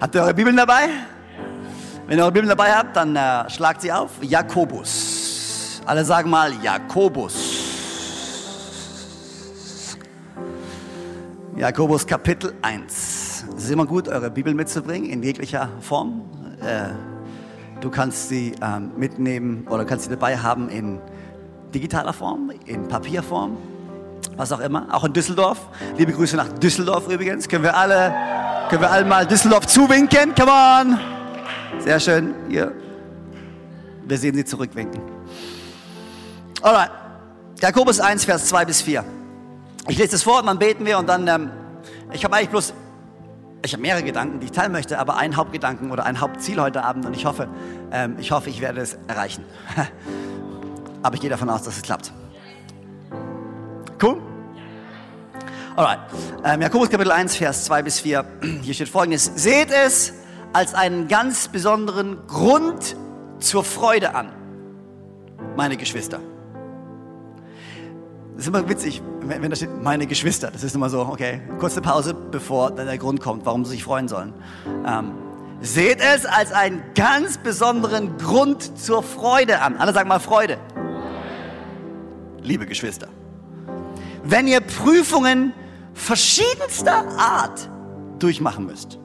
Habt 0.00 0.14
ihr 0.14 0.22
eure 0.22 0.34
Bibeln 0.34 0.56
dabei? 0.56 0.88
Wenn 2.06 2.18
ihr 2.18 2.22
eure 2.22 2.32
Bibeln 2.32 2.48
dabei 2.48 2.72
habt, 2.72 2.96
dann 2.96 3.16
äh, 3.16 3.48
schlagt 3.48 3.80
sie 3.80 3.90
auf. 3.92 4.10
Jakobus. 4.20 5.80
Alle 5.86 6.04
sagen 6.04 6.30
mal 6.30 6.52
Jakobus. 6.62 7.64
Jakobus 11.56 12.06
Kapitel 12.06 12.52
1. 12.62 13.44
Es 13.56 13.64
ist 13.64 13.70
immer 13.70 13.86
gut, 13.86 14.08
eure 14.08 14.30
Bibel 14.30 14.54
mitzubringen, 14.54 15.08
in 15.08 15.22
jeglicher 15.22 15.68
Form. 15.80 16.22
Äh, 16.60 16.90
du 17.80 17.90
kannst 17.90 18.28
sie 18.28 18.54
ähm, 18.60 18.90
mitnehmen 18.96 19.66
oder 19.70 19.84
kannst 19.84 20.04
sie 20.04 20.10
dabei 20.10 20.36
haben 20.36 20.68
in 20.68 21.00
digitaler 21.74 22.12
Form, 22.12 22.50
in 22.66 22.88
Papierform, 22.88 23.56
was 24.36 24.52
auch 24.52 24.60
immer. 24.60 24.86
Auch 24.90 25.04
in 25.04 25.12
Düsseldorf. 25.12 25.68
Liebe 25.96 26.12
Grüße 26.12 26.36
nach 26.36 26.48
Düsseldorf 26.48 27.08
übrigens. 27.08 27.48
Können 27.48 27.64
wir 27.64 27.76
alle, 27.76 28.14
können 28.74 28.82
wir 28.82 28.90
alle 28.90 29.04
mal 29.04 29.24
Düsseldorf 29.24 29.68
zuwinken? 29.68 30.34
Come 30.34 30.50
on! 30.50 30.98
Sehr 31.78 32.00
schön. 32.00 32.34
Hier. 32.48 32.72
Wir 34.04 34.18
sehen 34.18 34.34
sie 34.34 34.44
zurückwinken. 34.44 35.00
Alright. 36.60 36.90
Jakobus 37.60 38.00
1, 38.00 38.24
Vers 38.24 38.46
2 38.46 38.64
bis 38.64 38.82
4. 38.82 39.04
Ich 39.86 39.96
lese 39.96 40.10
das 40.10 40.24
vor 40.24 40.40
und 40.40 40.46
dann 40.46 40.58
beten 40.58 40.84
wir 40.84 40.98
und 40.98 41.08
dann, 41.08 41.28
ähm, 41.28 41.50
ich 42.12 42.24
habe 42.24 42.34
eigentlich 42.34 42.48
bloß, 42.48 42.74
ich 43.64 43.72
habe 43.74 43.80
mehrere 43.80 44.02
Gedanken, 44.02 44.40
die 44.40 44.46
ich 44.46 44.52
teilen 44.52 44.72
möchte, 44.72 44.98
aber 44.98 45.18
ein 45.18 45.36
Hauptgedanken 45.36 45.92
oder 45.92 46.04
ein 46.04 46.20
Hauptziel 46.20 46.60
heute 46.60 46.82
Abend 46.82 47.06
und 47.06 47.14
ich 47.14 47.26
hoffe, 47.26 47.46
ähm, 47.92 48.16
ich 48.18 48.32
hoffe, 48.32 48.50
ich 48.50 48.60
werde 48.60 48.80
es 48.80 48.98
erreichen. 49.06 49.44
aber 51.04 51.14
ich 51.14 51.20
gehe 51.20 51.30
davon 51.30 51.48
aus, 51.48 51.62
dass 51.62 51.76
es 51.76 51.82
klappt. 51.82 52.12
Cool? 54.02 54.20
Alright. 55.76 55.98
Ähm, 56.44 56.62
Jakobus 56.62 56.88
Kapitel 56.88 57.10
1, 57.10 57.34
Vers 57.34 57.64
2 57.64 57.82
bis 57.82 57.98
4. 57.98 58.24
Hier 58.62 58.74
steht 58.74 58.88
folgendes. 58.88 59.24
Seht 59.34 59.72
es 59.72 60.12
als 60.52 60.72
einen 60.72 61.08
ganz 61.08 61.48
besonderen 61.48 62.28
Grund 62.28 62.94
zur 63.40 63.64
Freude 63.64 64.14
an, 64.14 64.30
meine 65.56 65.76
Geschwister. 65.76 66.20
Das 68.34 68.42
ist 68.42 68.46
immer 68.46 68.68
witzig, 68.68 69.02
wenn, 69.22 69.42
wenn 69.42 69.50
da 69.50 69.56
steht, 69.56 69.82
meine 69.82 70.06
Geschwister. 70.06 70.52
Das 70.52 70.62
ist 70.62 70.76
immer 70.76 70.88
so, 70.88 71.00
okay, 71.00 71.40
kurze 71.58 71.80
Pause, 71.80 72.14
bevor 72.14 72.70
der 72.70 72.96
Grund 72.96 73.20
kommt, 73.20 73.44
warum 73.44 73.64
sie 73.64 73.72
sich 73.72 73.82
freuen 73.82 74.06
sollen. 74.06 74.32
Ähm, 74.86 75.10
seht 75.60 75.98
es 75.98 76.24
als 76.24 76.52
einen 76.52 76.84
ganz 76.94 77.38
besonderen 77.38 78.16
Grund 78.18 78.78
zur 78.78 79.02
Freude 79.02 79.60
an. 79.60 79.76
Alle 79.78 79.92
sagen 79.92 80.08
mal 80.08 80.20
Freude. 80.20 80.56
Liebe 82.42 82.64
Geschwister. 82.64 83.08
Wenn 84.22 84.46
ihr 84.46 84.60
Prüfungen 84.60 85.52
verschiedenster 85.94 87.06
Art 87.18 87.70
durchmachen 88.18 88.66
müsst. 88.66 88.98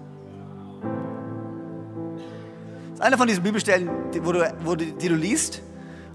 Das 2.89 2.99
ist 2.99 3.01
eine 3.01 3.17
von 3.17 3.27
diesen 3.27 3.43
Bibelstellen, 3.43 3.89
die, 4.13 4.25
wo 4.25 4.31
du, 4.31 4.53
wo 4.63 4.75
du, 4.75 4.85
die 4.85 5.07
du 5.07 5.15
liest 5.15 5.61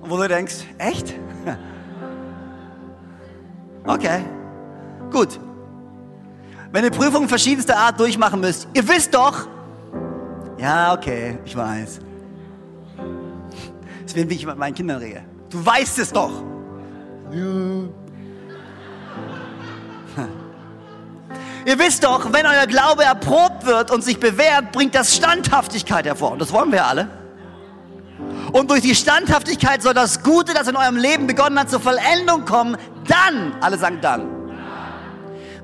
und 0.00 0.10
wo 0.10 0.16
du 0.18 0.28
denkst, 0.28 0.56
echt? 0.78 1.14
Okay, 3.86 4.24
gut. 5.10 5.38
Wenn 6.72 6.84
ihr 6.84 6.90
Prüfungen 6.90 7.28
verschiedenster 7.28 7.76
Art 7.76 8.00
durchmachen 8.00 8.40
müsst, 8.40 8.66
ihr 8.72 8.88
wisst 8.88 9.14
doch, 9.14 9.46
ja, 10.56 10.94
okay, 10.94 11.38
ich 11.44 11.54
weiß. 11.54 12.00
Das 12.96 14.14
ist 14.14 14.30
wie 14.30 14.34
ich 14.34 14.46
mit 14.46 14.56
meinen 14.56 14.74
Kindern 14.74 14.98
rede. 14.98 15.22
Du 15.50 15.64
weißt 15.64 15.98
es 15.98 16.10
doch. 16.12 16.42
Ja. 17.30 17.88
Ihr 21.66 21.78
wisst 21.78 22.04
doch, 22.04 22.32
wenn 22.32 22.46
euer 22.46 22.66
Glaube 22.66 23.04
erprobt 23.04 23.64
wird 23.64 23.90
und 23.90 24.04
sich 24.04 24.20
bewährt, 24.20 24.72
bringt 24.72 24.94
das 24.94 25.16
Standhaftigkeit 25.16 26.04
hervor. 26.04 26.32
Und 26.32 26.40
das 26.40 26.52
wollen 26.52 26.72
wir 26.72 26.86
alle. 26.86 27.08
Und 28.52 28.70
durch 28.70 28.82
die 28.82 28.94
Standhaftigkeit 28.94 29.82
soll 29.82 29.94
das 29.94 30.22
Gute, 30.22 30.54
das 30.54 30.68
in 30.68 30.76
eurem 30.76 30.96
Leben 30.96 31.26
begonnen 31.26 31.58
hat, 31.58 31.70
zur 31.70 31.80
Vollendung 31.80 32.44
kommen. 32.44 32.76
Dann, 33.06 33.54
alle 33.60 33.78
sagen 33.78 33.98
dann, 34.00 34.28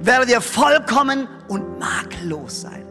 werdet 0.01 0.31
ihr 0.31 0.41
vollkommen 0.41 1.29
und 1.49 1.79
makellos 1.79 2.63
sein. 2.63 2.85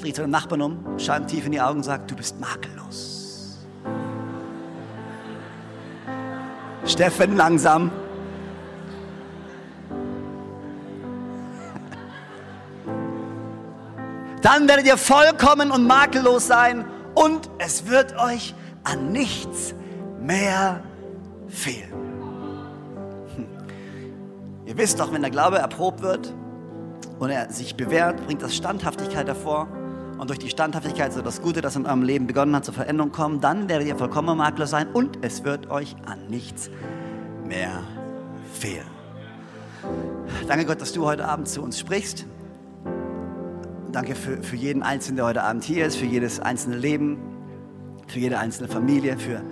Dreht 0.00 0.18
dem 0.18 0.30
Nachbarn 0.30 0.62
um, 0.62 0.98
schaut 0.98 1.26
tief 1.26 1.46
in 1.46 1.52
die 1.52 1.60
Augen 1.60 1.78
und 1.78 1.84
sagt, 1.84 2.10
du 2.10 2.14
bist 2.14 2.38
makellos. 2.38 3.58
Steffen 6.84 7.36
langsam. 7.36 7.90
Dann 14.42 14.68
werdet 14.68 14.86
ihr 14.86 14.96
vollkommen 14.96 15.70
und 15.70 15.86
makellos 15.86 16.46
sein 16.46 16.84
und 17.14 17.50
es 17.58 17.88
wird 17.88 18.16
euch 18.18 18.54
an 18.84 19.12
nichts 19.12 19.74
mehr 20.20 20.82
fehlen. 21.48 21.92
Hm. 23.34 23.48
Ihr 24.66 24.76
wisst 24.76 25.00
doch, 25.00 25.12
wenn 25.12 25.22
der 25.22 25.30
Glaube 25.30 25.58
erprobt 25.58 26.02
wird 26.02 26.32
und 27.18 27.30
er 27.30 27.50
sich 27.52 27.76
bewährt, 27.76 28.24
bringt 28.26 28.42
das 28.42 28.54
Standhaftigkeit 28.54 29.26
hervor. 29.26 29.68
Und 30.18 30.30
durch 30.30 30.38
die 30.40 30.50
Standhaftigkeit 30.50 31.12
soll 31.12 31.22
das 31.22 31.40
Gute, 31.40 31.60
das 31.60 31.76
in 31.76 31.86
eurem 31.86 32.02
Leben 32.02 32.26
begonnen 32.26 32.54
hat, 32.54 32.64
zur 32.64 32.74
Veränderung 32.74 33.12
kommen. 33.12 33.40
Dann 33.40 33.68
werdet 33.68 33.86
ihr 33.86 33.96
vollkommen 33.96 34.36
makellos 34.36 34.70
sein 34.70 34.88
und 34.88 35.18
es 35.22 35.44
wird 35.44 35.70
euch 35.70 35.94
an 36.06 36.26
nichts 36.28 36.70
mehr 37.44 37.82
fehlen. 38.52 38.86
Danke 40.48 40.66
Gott, 40.66 40.80
dass 40.80 40.92
du 40.92 41.06
heute 41.06 41.24
Abend 41.24 41.48
zu 41.48 41.62
uns 41.62 41.78
sprichst. 41.78 42.26
Danke 43.90 44.14
für, 44.14 44.42
für 44.42 44.56
jeden 44.56 44.82
Einzelnen, 44.82 45.16
der 45.16 45.24
heute 45.24 45.42
Abend 45.42 45.64
hier 45.64 45.86
ist, 45.86 45.96
für 45.96 46.04
jedes 46.04 46.40
einzelne 46.40 46.76
Leben, 46.76 47.18
für 48.06 48.18
jede 48.18 48.38
einzelne 48.38 48.68
Familie, 48.68 49.16
für 49.16 49.42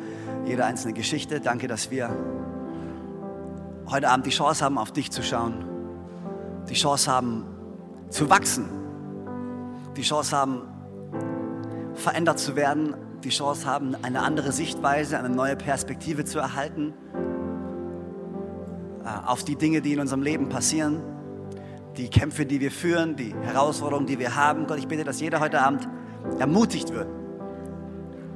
jede 0.44 0.64
einzelne 0.64 0.92
Geschichte. 0.92 1.40
Danke, 1.40 1.68
dass 1.68 1.90
wir 1.90 2.14
heute 3.90 4.10
Abend 4.10 4.26
die 4.26 4.30
Chance 4.30 4.62
haben, 4.62 4.76
auf 4.76 4.92
dich 4.92 5.10
zu 5.10 5.22
schauen, 5.22 5.64
die 6.68 6.74
Chance 6.74 7.10
haben, 7.10 7.46
zu 8.10 8.28
wachsen, 8.28 8.66
die 9.96 10.02
Chance 10.02 10.36
haben, 10.36 10.62
verändert 11.94 12.38
zu 12.38 12.56
werden, 12.56 12.94
die 13.24 13.30
Chance 13.30 13.66
haben, 13.66 13.96
eine 14.02 14.20
andere 14.20 14.52
Sichtweise, 14.52 15.18
eine 15.18 15.30
neue 15.30 15.56
Perspektive 15.56 16.26
zu 16.26 16.38
erhalten 16.38 16.92
äh, 19.02 19.26
auf 19.26 19.44
die 19.44 19.56
Dinge, 19.56 19.80
die 19.80 19.94
in 19.94 20.00
unserem 20.00 20.20
Leben 20.20 20.50
passieren 20.50 21.15
die 21.96 22.08
Kämpfe, 22.08 22.46
die 22.46 22.60
wir 22.60 22.70
führen, 22.70 23.16
die 23.16 23.34
Herausforderungen, 23.42 24.06
die 24.06 24.18
wir 24.18 24.36
haben. 24.36 24.66
Gott, 24.66 24.78
ich 24.78 24.88
bitte, 24.88 25.04
dass 25.04 25.20
jeder 25.20 25.40
heute 25.40 25.60
Abend 25.60 25.88
ermutigt 26.38 26.92
wird. 26.92 27.08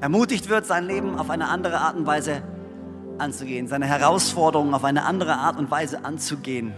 Ermutigt 0.00 0.48
wird, 0.48 0.66
sein 0.66 0.86
Leben 0.86 1.18
auf 1.18 1.30
eine 1.30 1.48
andere 1.48 1.78
Art 1.78 1.96
und 1.96 2.06
Weise 2.06 2.42
anzugehen, 3.18 3.68
seine 3.68 3.86
Herausforderungen 3.86 4.72
auf 4.72 4.84
eine 4.84 5.04
andere 5.04 5.34
Art 5.34 5.58
und 5.58 5.70
Weise 5.70 6.04
anzugehen. 6.04 6.72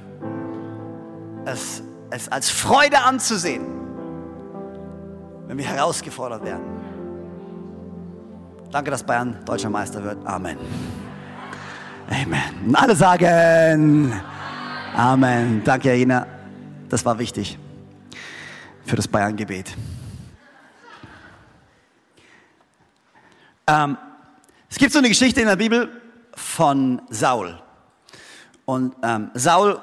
Es, 1.45 1.83
es 2.11 2.29
als 2.29 2.51
Freude 2.51 3.03
anzusehen, 3.05 3.65
wenn 5.47 5.59
wir 5.59 5.65
herausgefordert 5.65 6.45
werden. 6.45 6.65
Danke, 8.73 8.91
dass 8.91 9.03
Bayern 9.03 9.39
deutscher 9.45 9.71
Meister 9.71 10.03
wird. 10.03 10.27
Amen. 10.27 10.57
Amen. 12.09 12.67
Und 12.67 12.75
alle 12.75 12.97
sagen 12.97 14.13
Amen. 14.97 15.63
Danke, 15.65 15.95
Jena. 15.95 16.42
Das 16.93 17.07
war 17.07 17.19
wichtig 17.19 17.59
für 18.85 18.97
das 18.97 19.09
Bayern-Gebet. 19.09 19.75
Ähm, 23.67 23.97
es 24.69 24.77
gibt 24.77 24.93
so 24.93 24.99
eine 24.99 25.09
Geschichte 25.09 25.41
in 25.41 25.47
der 25.47 25.57
Bibel 25.57 25.89
von 26.35 27.01
Saul. 27.09 27.59
Und 28.67 28.95
ähm, 29.03 29.31
Saul, 29.33 29.81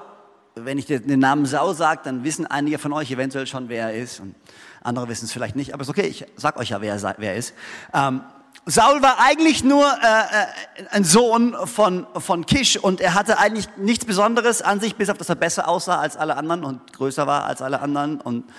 wenn 0.53 0.77
ich 0.77 0.85
den 0.85 1.19
Namen 1.19 1.47
Saul 1.47 1.73
sage, 1.73 2.01
dann 2.03 2.23
wissen 2.23 2.45
einige 2.45 2.77
von 2.77 2.93
euch 2.93 3.09
eventuell 3.09 3.47
schon, 3.47 3.69
wer 3.69 3.85
er 3.91 3.95
ist. 3.95 4.19
Und 4.19 4.35
andere 4.83 5.07
wissen 5.07 5.25
es 5.25 5.31
vielleicht 5.31 5.55
nicht, 5.55 5.73
aber 5.73 5.81
es 5.81 5.87
ist 5.87 5.97
okay, 5.97 6.05
ich 6.05 6.27
sag 6.35 6.57
euch 6.57 6.69
ja, 6.69 6.79
wer 6.79 6.93
er, 6.93 7.35
ist. 7.35 7.55
Ähm, 7.91 8.21
Saul 8.65 9.01
war 9.01 9.19
eigentlich 9.19 9.63
nur 9.63 9.85
äh, 9.85 10.83
äh, 10.83 10.87
ein 10.91 11.03
Sohn 11.03 11.55
von, 11.65 12.05
von 12.17 12.45
Kisch 12.45 12.77
und 12.77 13.01
er 13.01 13.13
hatte 13.15 13.39
eigentlich 13.39 13.67
nichts 13.77 14.05
Besonderes 14.05 14.61
an 14.61 14.79
sich, 14.79 14.95
bis 14.95 15.09
auf 15.09 15.17
dass 15.17 15.29
er 15.29 15.35
besser 15.35 15.67
aussah 15.67 15.99
als 15.99 16.17
alle 16.17 16.35
anderen 16.35 16.63
und 16.63 16.93
größer 16.93 17.25
war 17.25 17.45
als 17.45 17.61
alle 17.61 17.79
anderen. 17.79 18.21
Und, 18.21 18.49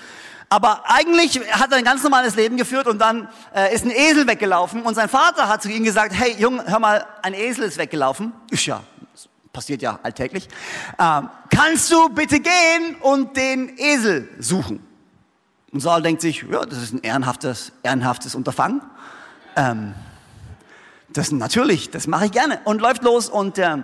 aber 0.49 0.83
eigentlich 0.87 1.41
hat 1.53 1.71
er 1.71 1.79
ein 1.79 1.85
ganz 1.85 2.03
normales 2.03 2.35
Leben 2.35 2.57
geführt 2.57 2.89
und 2.89 2.99
dann 2.99 3.29
äh, 3.55 3.73
ist 3.75 3.85
ein 3.85 3.93
Esel 3.93 4.27
weggelaufen 4.27 4.83
und 4.83 4.95
sein 4.95 5.09
Vater 5.09 5.49
hat 5.49 5.63
zu 5.63 5.71
ihm 5.71 5.85
gesagt, 5.85 6.13
hey 6.13 6.35
Junge, 6.39 6.65
hör 6.67 6.81
mal, 6.81 7.07
ein 7.23 7.35
Esel 7.35 7.65
ist 7.65 7.79
weggelaufen. 7.79 8.33
Ist 8.51 8.67
ja, 8.67 8.83
passiert 9.53 9.83
ja 9.83 10.01
alltäglich. 10.03 10.49
Ähm, 10.99 11.29
kannst 11.51 11.93
du 11.93 12.09
bitte 12.09 12.41
gehen 12.41 12.97
und 13.01 13.37
den 13.37 13.77
Esel 13.79 14.29
suchen? 14.41 14.85
Und 15.73 15.81
Saul 15.81 16.03
denkt 16.03 16.21
sich, 16.21 16.45
ja, 16.51 16.65
das 16.67 16.83
ist 16.83 16.95
ein 16.95 17.03
ehrenhaftes, 17.03 17.71
ehrenhaftes 17.85 18.35
Unterfangen. 18.35 18.83
Ähm, 19.61 19.95
das 21.11 21.33
natürlich, 21.33 21.91
das 21.91 22.07
mache 22.07 22.27
ich 22.27 22.33
gerne. 22.33 22.61
Und 22.65 22.81
läuft 22.81 23.03
los 23.03 23.29
und, 23.29 23.59
äh, 23.59 23.79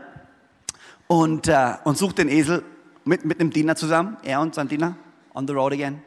und, 1.06 1.48
äh, 1.48 1.74
und 1.84 1.98
sucht 1.98 2.18
den 2.18 2.28
Esel 2.28 2.62
mit, 3.04 3.24
mit 3.24 3.40
einem 3.40 3.50
Diener 3.50 3.76
zusammen, 3.76 4.16
er 4.22 4.40
und 4.40 4.54
sein 4.54 4.68
Diener, 4.68 4.96
on 5.34 5.46
the 5.46 5.52
road 5.52 5.72
again. 5.72 6.02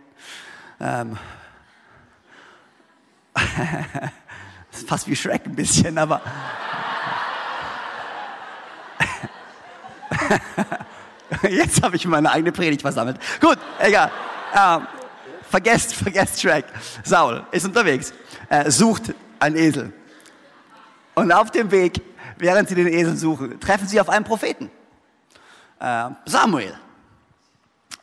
Ähm, 0.80 1.18
Das 4.72 4.80
ist 4.82 4.90
fast 4.90 5.08
wie 5.08 5.16
Shrek 5.16 5.46
ein 5.46 5.56
bisschen, 5.56 5.98
aber. 5.98 6.22
Jetzt 11.50 11.82
habe 11.84 11.96
ich 11.96 12.06
meine 12.06 12.30
eigene 12.32 12.52
Predigt 12.52 12.82
versammelt. 12.82 13.18
Gut, 13.40 13.58
egal. 13.80 14.12
Ähm, 14.54 14.88
vergesst, 15.50 15.96
vergesst 15.96 16.42
Shrek. 16.42 16.66
Saul 17.04 17.46
ist 17.52 17.66
unterwegs, 17.66 18.14
äh, 18.50 18.70
sucht 18.70 19.14
einen 19.40 19.56
Esel. 19.56 19.94
Und 21.16 21.32
auf 21.32 21.52
dem 21.52 21.72
Weg, 21.72 22.02
während 22.38 22.70
sie 22.70 22.76
den 22.76 22.88
Esel 22.88 23.16
suchen, 23.16 23.60
treffen 23.60 23.88
sie 23.88 24.00
auf 24.00 24.10
einen 24.10 24.26
Propheten. 24.26 24.72
Äh, 25.80 26.10
Samuel. 26.26 26.74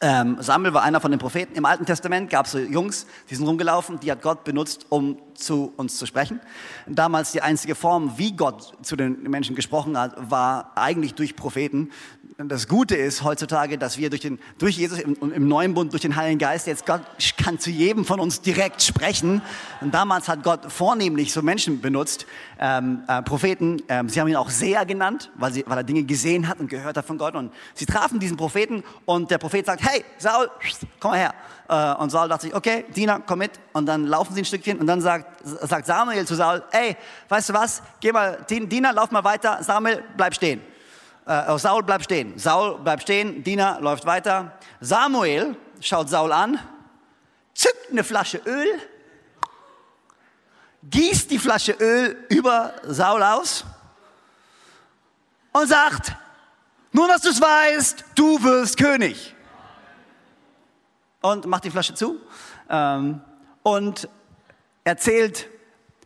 Ähm, 0.01 0.37
Samuel 0.41 0.75
war 0.75 0.83
einer 0.83 1.01
von 1.01 1.11
den 1.11 1.19
Propheten. 1.19 1.55
Im 1.55 1.65
Alten 1.65 1.87
Testament 1.87 2.29
gab 2.31 2.47
es 2.47 2.53
so 2.53 2.59
Jungs, 2.59 3.07
die 3.31 3.35
sind 3.35 3.47
rumgelaufen, 3.47 3.99
die 4.01 4.11
hat 4.11 4.21
Gott 4.21 4.45
benutzt, 4.45 4.87
um 4.91 5.19
zu 5.37 5.73
uns 5.77 5.99
zu 5.99 6.07
sprechen. 6.07 6.41
Damals 6.87 7.33
die 7.33 7.43
einzige 7.43 7.75
Form, 7.75 8.15
wie 8.17 8.33
Gott 8.33 8.73
zu 8.83 8.97
den 8.97 9.23
Menschen 9.23 9.57
gesprochen 9.57 9.99
hat, 9.99 10.31
war 10.31 10.73
eigentlich 10.77 11.15
durch 11.15 11.37
Propheten. 11.37 11.91
Das 12.39 12.69
Gute 12.69 12.97
ist 12.97 13.25
heutzutage, 13.25 13.79
dass 13.79 13.97
wir 13.97 14.11
durch, 14.11 14.21
den, 14.21 14.39
durch 14.59 14.77
Jesus 14.77 14.99
im, 14.99 15.17
im 15.33 15.49
neuen 15.49 15.73
Bund, 15.73 15.93
durch 15.93 16.03
den 16.03 16.17
Heiligen 16.17 16.39
Geist, 16.39 16.67
jetzt 16.67 16.85
Gott 16.85 17.01
kann 17.39 17.59
zu 17.59 17.71
jedem 17.71 18.05
von 18.05 18.21
uns 18.21 18.43
direkt 18.43 18.83
sprechen. 18.83 19.41
Und 19.81 19.95
damals 19.95 20.29
hat 20.29 20.43
Gott 20.43 20.71
vornehmlich 20.71 21.33
so 21.33 21.41
Menschen 21.41 21.81
benutzt, 21.81 22.27
ähm, 22.59 23.05
äh, 23.09 23.23
Propheten. 23.23 23.83
Ähm, 23.89 24.11
sie 24.11 24.21
haben 24.21 24.29
ihn 24.29 24.37
auch 24.37 24.51
Seher 24.51 24.85
genannt, 24.85 25.31
weil, 25.37 25.53
sie, 25.53 25.65
weil 25.67 25.79
er 25.79 25.85
Dinge 25.85 26.03
gesehen 26.03 26.47
hat 26.47 26.61
und 26.61 26.69
gehört 26.69 26.99
hat 26.99 27.07
von 27.07 27.17
Gott. 27.17 27.35
Und 27.35 27.53
sie 27.73 27.87
trafen 27.87 28.21
diesen 28.21 28.37
Propheten 28.37 28.85
und 29.07 29.31
der 29.31 29.39
Prophet 29.39 29.65
sagt, 29.65 29.83
hey, 29.83 30.05
Saul, 30.19 30.51
komm 31.01 31.13
mal 31.13 31.19
her. 31.19 31.35
Äh, 31.69 32.03
und 32.03 32.11
Saul 32.11 32.29
dachte 32.29 32.47
sich, 32.47 32.55
okay, 32.55 32.85
Diener, 32.95 33.21
komm 33.25 33.39
mit. 33.39 33.53
Und 33.73 33.87
dann 33.87 34.07
laufen 34.07 34.35
sie 34.35 34.43
ein 34.43 34.45
Stückchen 34.45 34.79
und 34.79 34.87
dann 34.87 35.01
sagt, 35.01 35.26
sagt 35.43 35.87
Samuel 35.87 36.27
zu 36.27 36.35
Saul, 36.35 36.63
ey, 36.73 36.97
weißt 37.29 37.51
du 37.51 37.55
was, 37.55 37.83
geh 38.01 38.13
mal, 38.13 38.45
Diener, 38.49 38.93
lauf 38.93 39.11
mal 39.11 39.25
weiter, 39.25 39.63
Samuel, 39.63 40.03
bleib 40.17 40.35
stehen. 40.35 40.61
Äh, 41.27 41.59
Saul, 41.59 41.83
bleib 41.83 42.03
stehen. 42.03 42.39
Saul, 42.39 42.79
bleib 42.83 43.03
stehen, 43.03 43.43
Diener 43.43 43.81
läuft 43.81 44.07
weiter. 44.07 44.53
Samuel 44.81 45.57
schaut 45.81 46.09
Saul 46.09 46.33
an, 46.33 46.59
zückt 47.55 47.91
eine 47.91 48.05
Flasche 48.05 48.39
Öl, 48.47 48.69
gießt 50.83 51.31
die 51.31 51.39
Flasche 51.39 51.73
Öl 51.73 52.27
über 52.29 52.75
Saul 52.85 53.23
aus 53.23 53.65
und 55.53 55.69
sagt, 55.69 56.15
nur 56.93 57.09
dass 57.09 57.23
du 57.23 57.31
es 57.31 57.41
weißt, 57.41 58.05
du 58.15 58.43
wirst 58.43 58.77
König 58.77 59.35
und 61.21 61.47
macht 61.47 61.65
die 61.65 61.71
Flasche 61.71 61.95
zu 61.95 62.21
ähm, 62.69 63.21
und 63.63 64.09
erzählt 64.87 65.49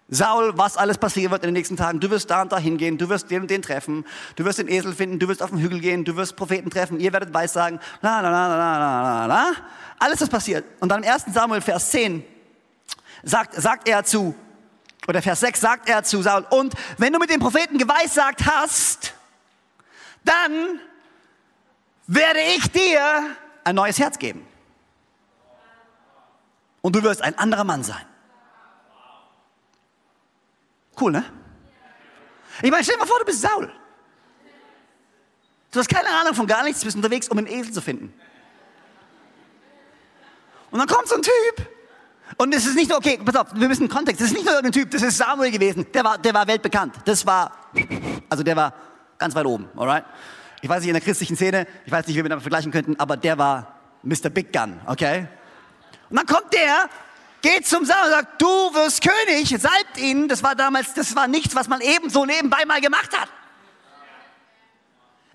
Saul, 0.09 0.59
was 0.59 0.77
alles 0.77 0.99
passieren 0.99 1.31
wird 1.31 1.45
in 1.45 1.49
den 1.49 1.55
nächsten 1.55 1.77
Tagen. 1.77 2.01
Du 2.01 2.11
wirst 2.11 2.31
da 2.31 2.43
und 2.43 2.51
da 2.51 2.59
hingehen, 2.59 2.99
du 2.99 3.09
wirst 3.09 3.31
den 3.31 3.43
und 3.43 3.51
den 3.51 3.63
treffen, 3.63 4.05
du 4.35 4.45
wirst 4.45 4.59
den 4.59 4.67
Esel 4.67 4.93
finden, 4.93 5.21
du 5.21 5.29
wirst 5.29 5.43
auf 5.43 5.51
den 5.51 5.61
Hügel 5.61 5.79
gehen, 5.79 6.05
du 6.05 6.17
wirst 6.17 6.35
Propheten 6.35 6.71
treffen, 6.71 6.99
ihr 6.99 7.13
werdet 7.13 7.33
Weissagen, 7.33 7.79
la, 8.01 8.21
la, 8.21 8.31
la, 8.31 8.49
la, 8.49 8.79
la, 8.79 9.03
la, 9.03 9.27
la. 9.27 9.53
Alles 10.01 10.21
ist 10.21 10.31
passiert. 10.31 10.65
Und 10.81 10.89
dann 10.89 11.05
im 11.05 11.11
1. 11.11 11.27
Samuel, 11.33 11.61
Vers 11.61 11.91
10, 11.91 12.25
sagt, 13.23 13.55
sagt 13.55 13.87
er 13.87 14.03
zu, 14.03 14.35
oder 15.07 15.23
Vers 15.23 15.41
6 15.41 15.61
sagt 15.61 15.89
er 15.89 16.03
zu 16.03 16.23
Saul, 16.23 16.45
und 16.51 16.75
wenn 16.99 17.13
du 17.13 17.21
mit 17.21 17.31
dem 17.31 17.39
Propheten 17.39 17.79
geweissagt 17.79 18.47
hast, 18.47 19.15
dann 20.25 20.81
werde 22.09 22.41
ich 22.57 22.69
dir 22.73 23.27
ein 23.63 23.77
neues 23.77 23.99
Herz 24.01 24.19
geben. 24.19 24.45
Und 26.81 26.97
du 26.97 27.03
wirst 27.03 27.23
ein 27.23 27.39
anderer 27.39 27.65
Mann 27.65 27.85
sein. 27.85 28.10
Cool, 31.01 31.13
ne? 31.13 31.25
Ich 32.63 32.71
meine, 32.71 32.85
stell 32.85 32.97
dir 32.97 33.01
mal 33.01 33.07
vor, 33.07 33.19
du 33.19 33.25
bist 33.25 33.41
Saul. 33.41 33.73
Du 35.71 35.79
hast 35.79 35.89
keine 35.89 36.09
Ahnung 36.09 36.35
von 36.35 36.47
gar 36.47 36.63
nichts, 36.65 36.81
du 36.81 36.87
bist 36.87 36.97
unterwegs, 36.97 37.29
um 37.29 37.39
einen 37.39 37.47
Esel 37.47 37.73
zu 37.73 37.81
finden. 37.81 38.13
Und 40.71 40.79
dann 40.79 40.89
kommt 40.89 41.09
so 41.09 41.15
ein 41.15 41.23
Typ. 41.23 41.69
Und 42.37 42.55
es 42.55 42.67
ist 42.67 42.75
nicht 42.75 42.89
nur, 42.89 42.99
okay, 42.99 43.19
pass 43.25 43.37
auf, 43.37 43.49
wir 43.55 43.69
müssen 43.69 43.89
Kontext. 43.89 44.21
Das 44.21 44.29
ist 44.29 44.35
nicht 44.35 44.45
nur 44.45 44.55
irgendein 44.55 44.81
Typ, 44.83 44.91
das 44.91 45.03
ist 45.03 45.17
Samuel 45.17 45.51
gewesen. 45.51 45.87
Der 45.93 46.05
war, 46.05 46.19
der 46.19 46.35
war 46.35 46.47
weltbekannt. 46.47 46.97
Das 47.05 47.25
war, 47.25 47.53
also 48.29 48.43
der 48.43 48.57
war 48.57 48.75
ganz 49.19 49.35
weit 49.35 49.47
oben, 49.47 49.69
alright? 49.77 50.05
Ich 50.61 50.69
weiß 50.69 50.81
nicht, 50.81 50.89
in 50.89 50.95
der 50.95 51.03
christlichen 51.03 51.37
Szene, 51.37 51.67
ich 51.87 51.93
weiß 51.93 52.07
nicht, 52.07 52.17
wie 52.17 52.23
wir 52.23 52.29
damit 52.29 52.43
vergleichen 52.43 52.71
könnten, 52.71 52.99
aber 52.99 53.17
der 53.17 53.39
war 53.39 53.79
Mr. 54.03 54.29
Big 54.29 54.53
Gun, 54.53 54.81
okay? 54.87 55.27
Und 56.11 56.19
dann 56.19 56.27
kommt 56.27 56.53
der, 56.53 56.89
geht 57.43 57.67
zum 57.67 57.85
Saul 57.85 58.05
und 58.05 58.11
sagt, 58.11 58.43
du 58.43 58.47
wirst 58.47 59.03
König, 59.03 59.49
salbt 59.59 59.99
ihn. 59.99 60.29
Das 60.29 60.43
war 60.43 60.55
damals, 60.55 60.95
das 60.95 61.15
war 61.15 61.29
nichts, 61.29 61.55
was 61.55 61.69
man 61.69 61.81
eben 61.81 62.11
so 62.11 62.25
nebenbei 62.25 62.65
mal 62.67 62.81
gemacht 62.81 63.17
hat. 63.19 63.29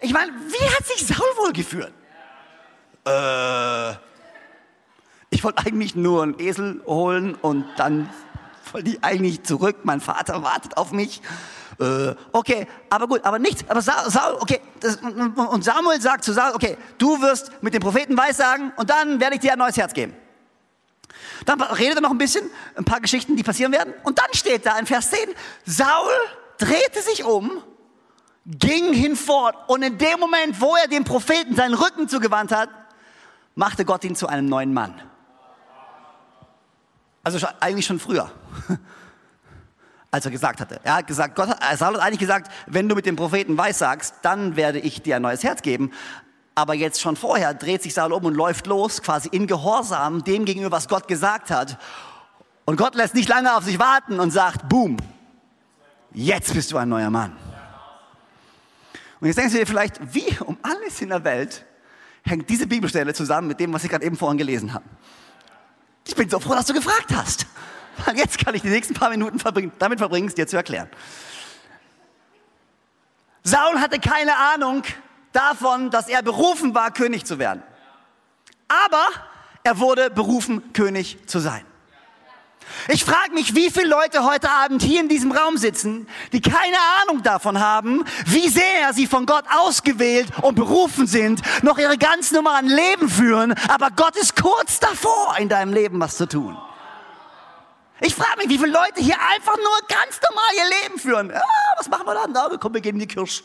Ich 0.01 0.13
meine, 0.13 0.31
wie 0.31 0.75
hat 0.75 0.85
sich 0.85 1.07
Saul 1.07 1.27
wohl 1.37 1.53
geführt? 1.53 1.93
Äh, 3.05 3.91
ich 5.29 5.43
wollte 5.43 5.65
eigentlich 5.65 5.95
nur 5.95 6.23
einen 6.23 6.39
Esel 6.39 6.81
holen 6.85 7.35
und 7.35 7.65
dann 7.77 8.09
wollte 8.71 8.89
ich 8.91 9.03
eigentlich 9.03 9.43
zurück. 9.43 9.77
Mein 9.83 10.01
Vater 10.01 10.43
wartet 10.43 10.77
auf 10.77 10.91
mich. 10.91 11.21
Äh, 11.79 12.15
okay, 12.31 12.67
aber 12.89 13.07
gut, 13.07 13.23
aber 13.25 13.39
nichts. 13.39 13.63
Aber 13.67 13.81
Saul, 13.81 14.37
okay, 14.39 14.61
das, 14.79 14.97
und 14.97 15.63
Samuel 15.63 16.01
sagt 16.01 16.23
zu 16.23 16.33
Saul, 16.33 16.53
okay, 16.53 16.77
du 16.97 17.21
wirst 17.21 17.51
mit 17.61 17.73
dem 17.73 17.81
Propheten 17.81 18.17
weissagen 18.17 18.71
und 18.77 18.89
dann 18.89 19.19
werde 19.19 19.35
ich 19.35 19.41
dir 19.41 19.53
ein 19.53 19.59
neues 19.59 19.77
Herz 19.77 19.93
geben. 19.93 20.13
Dann 21.45 21.61
redet 21.61 21.95
er 21.95 22.01
noch 22.01 22.11
ein 22.11 22.17
bisschen, 22.17 22.49
ein 22.75 22.85
paar 22.85 23.01
Geschichten, 23.01 23.35
die 23.35 23.43
passieren 23.43 23.71
werden. 23.71 23.93
Und 24.03 24.19
dann 24.19 24.33
steht 24.33 24.65
da 24.65 24.77
in 24.77 24.85
Vers 24.85 25.09
10, 25.11 25.19
Saul 25.65 26.13
drehte 26.57 27.01
sich 27.01 27.23
um, 27.23 27.61
ging 28.45 28.93
hinfort 28.93 29.55
und 29.67 29.81
in 29.81 29.97
dem 29.97 30.19
Moment, 30.19 30.61
wo 30.61 30.75
er 30.75 30.87
dem 30.87 31.03
Propheten 31.03 31.55
seinen 31.55 31.73
Rücken 31.73 32.07
zugewandt 32.07 32.51
hat, 32.51 32.69
machte 33.55 33.85
Gott 33.85 34.03
ihn 34.03 34.15
zu 34.15 34.27
einem 34.27 34.47
neuen 34.47 34.73
Mann. 34.73 35.01
Also 37.23 37.45
eigentlich 37.59 37.87
schon 37.87 37.99
früher, 37.99 38.31
als 40.11 40.25
er 40.25 40.31
gesagt 40.31 40.61
hatte. 40.61 40.79
Er 40.83 40.97
hat 40.97 41.07
gesagt, 41.07 41.35
Gott, 41.35 41.49
Saul 41.75 41.95
hat 41.95 42.01
eigentlich 42.01 42.19
gesagt, 42.19 42.51
wenn 42.67 42.87
du 42.87 42.93
mit 42.93 43.07
dem 43.07 43.15
Propheten 43.15 43.57
weissagst, 43.57 44.13
dann 44.21 44.55
werde 44.55 44.79
ich 44.79 45.01
dir 45.01 45.15
ein 45.15 45.23
neues 45.23 45.43
Herz 45.43 45.63
geben. 45.63 45.91
Aber 46.55 46.73
jetzt 46.73 47.01
schon 47.01 47.17
vorher 47.17 47.53
dreht 47.53 47.83
sich 47.83 47.93
Saul 47.93 48.13
um 48.13 48.23
und 48.23 48.33
läuft 48.33 48.65
los, 48.65 49.01
quasi 49.01 49.27
in 49.29 49.45
Gehorsam 49.45 50.23
dem 50.23 50.45
gegenüber, 50.45 50.71
was 50.71 50.87
Gott 50.87 51.07
gesagt 51.07 51.51
hat. 51.51 51.77
Und 52.63 52.77
Gott 52.77 52.95
lässt 52.95 53.13
nicht 53.13 53.27
lange 53.27 53.55
auf 53.55 53.65
sich 53.65 53.77
warten 53.77 54.19
und 54.19 54.31
sagt, 54.31 54.69
boom, 54.69 54.97
jetzt 56.13 56.53
bist 56.53 56.71
du 56.71 56.77
ein 56.77 56.87
neuer 56.87 57.09
Mann. 57.09 57.35
Und 59.19 59.27
jetzt 59.27 59.37
denkst 59.37 59.53
du 59.53 59.59
dir 59.59 59.67
vielleicht, 59.67 60.13
wie 60.13 60.37
um 60.39 60.57
alles 60.61 61.01
in 61.01 61.09
der 61.09 61.23
Welt 61.25 61.65
hängt 62.23 62.49
diese 62.49 62.67
Bibelstelle 62.67 63.13
zusammen 63.13 63.47
mit 63.49 63.59
dem, 63.59 63.73
was 63.73 63.83
ich 63.83 63.89
gerade 63.89 64.05
eben 64.05 64.17
vorhin 64.17 64.37
gelesen 64.37 64.73
habe. 64.73 64.85
Ich 66.07 66.15
bin 66.15 66.29
so 66.29 66.39
froh, 66.39 66.53
dass 66.53 66.65
du 66.65 66.73
gefragt 66.73 67.13
hast. 67.13 67.45
Weil 68.05 68.17
jetzt 68.17 68.43
kann 68.43 68.55
ich 68.55 68.61
die 68.61 68.69
nächsten 68.69 68.93
paar 68.93 69.09
Minuten 69.09 69.39
verbringen, 69.39 69.71
damit 69.79 69.99
verbringen, 69.99 70.27
es 70.27 70.35
dir 70.35 70.47
zu 70.47 70.57
erklären. 70.57 70.89
Saul 73.43 73.79
hatte 73.79 73.99
keine 73.99 74.35
Ahnung, 74.35 74.83
davon, 75.35 75.89
dass 75.89 76.07
er 76.07 76.21
berufen 76.21 76.73
war, 76.73 76.91
König 76.91 77.25
zu 77.25 77.39
werden. 77.39 77.63
Aber 78.67 79.05
er 79.63 79.79
wurde 79.79 80.09
berufen, 80.09 80.73
König 80.73 81.17
zu 81.27 81.39
sein. 81.39 81.65
Ich 82.87 83.05
frage 83.05 83.31
mich, 83.33 83.55
wie 83.55 83.69
viele 83.69 83.87
Leute 83.87 84.23
heute 84.23 84.49
Abend 84.49 84.81
hier 84.81 84.99
in 84.99 85.07
diesem 85.07 85.31
Raum 85.31 85.57
sitzen, 85.57 86.07
die 86.33 86.41
keine 86.41 86.77
Ahnung 87.01 87.23
davon 87.23 87.59
haben, 87.59 88.03
wie 88.25 88.49
sehr 88.49 88.93
sie 88.93 89.07
von 89.07 89.25
Gott 89.25 89.45
ausgewählt 89.55 90.27
und 90.41 90.55
berufen 90.55 91.07
sind, 91.07 91.41
noch 91.63 91.77
ihre 91.77 91.97
ganz 91.97 92.31
normalen 92.31 92.67
Leben 92.67 93.09
führen, 93.09 93.53
aber 93.67 93.89
Gott 93.91 94.15
ist 94.15 94.35
kurz 94.35 94.79
davor, 94.79 95.35
in 95.37 95.49
deinem 95.49 95.73
Leben 95.73 95.99
was 95.99 96.17
zu 96.17 96.27
tun. 96.27 96.57
Ich 98.01 98.13
frage 98.13 98.37
mich, 98.37 98.49
wie 98.49 98.57
viele 98.57 98.71
Leute 98.71 98.99
hier 98.99 99.15
einfach 99.33 99.55
nur 99.55 99.87
ganz 99.87 100.19
normal 100.21 100.49
ihr 100.57 100.83
Leben 100.83 100.99
führen. 100.99 101.29
Ja, 101.29 101.41
was 101.77 101.87
machen 101.87 102.05
wir 102.05 102.13
dann? 102.13 102.31
Na, 102.33 102.49
komm, 102.59 102.73
wir 102.73 102.81
geben 102.81 102.99
die 102.99 103.07
Kirsch. 103.07 103.43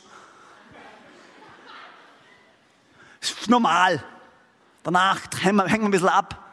Ist 3.21 3.49
normal. 3.49 4.03
Danach 4.83 5.21
hängen 5.41 5.57
wir, 5.57 5.67
hängen 5.67 5.83
wir 5.83 5.89
ein 5.89 5.93
bisschen 5.93 6.09
ab. 6.09 6.50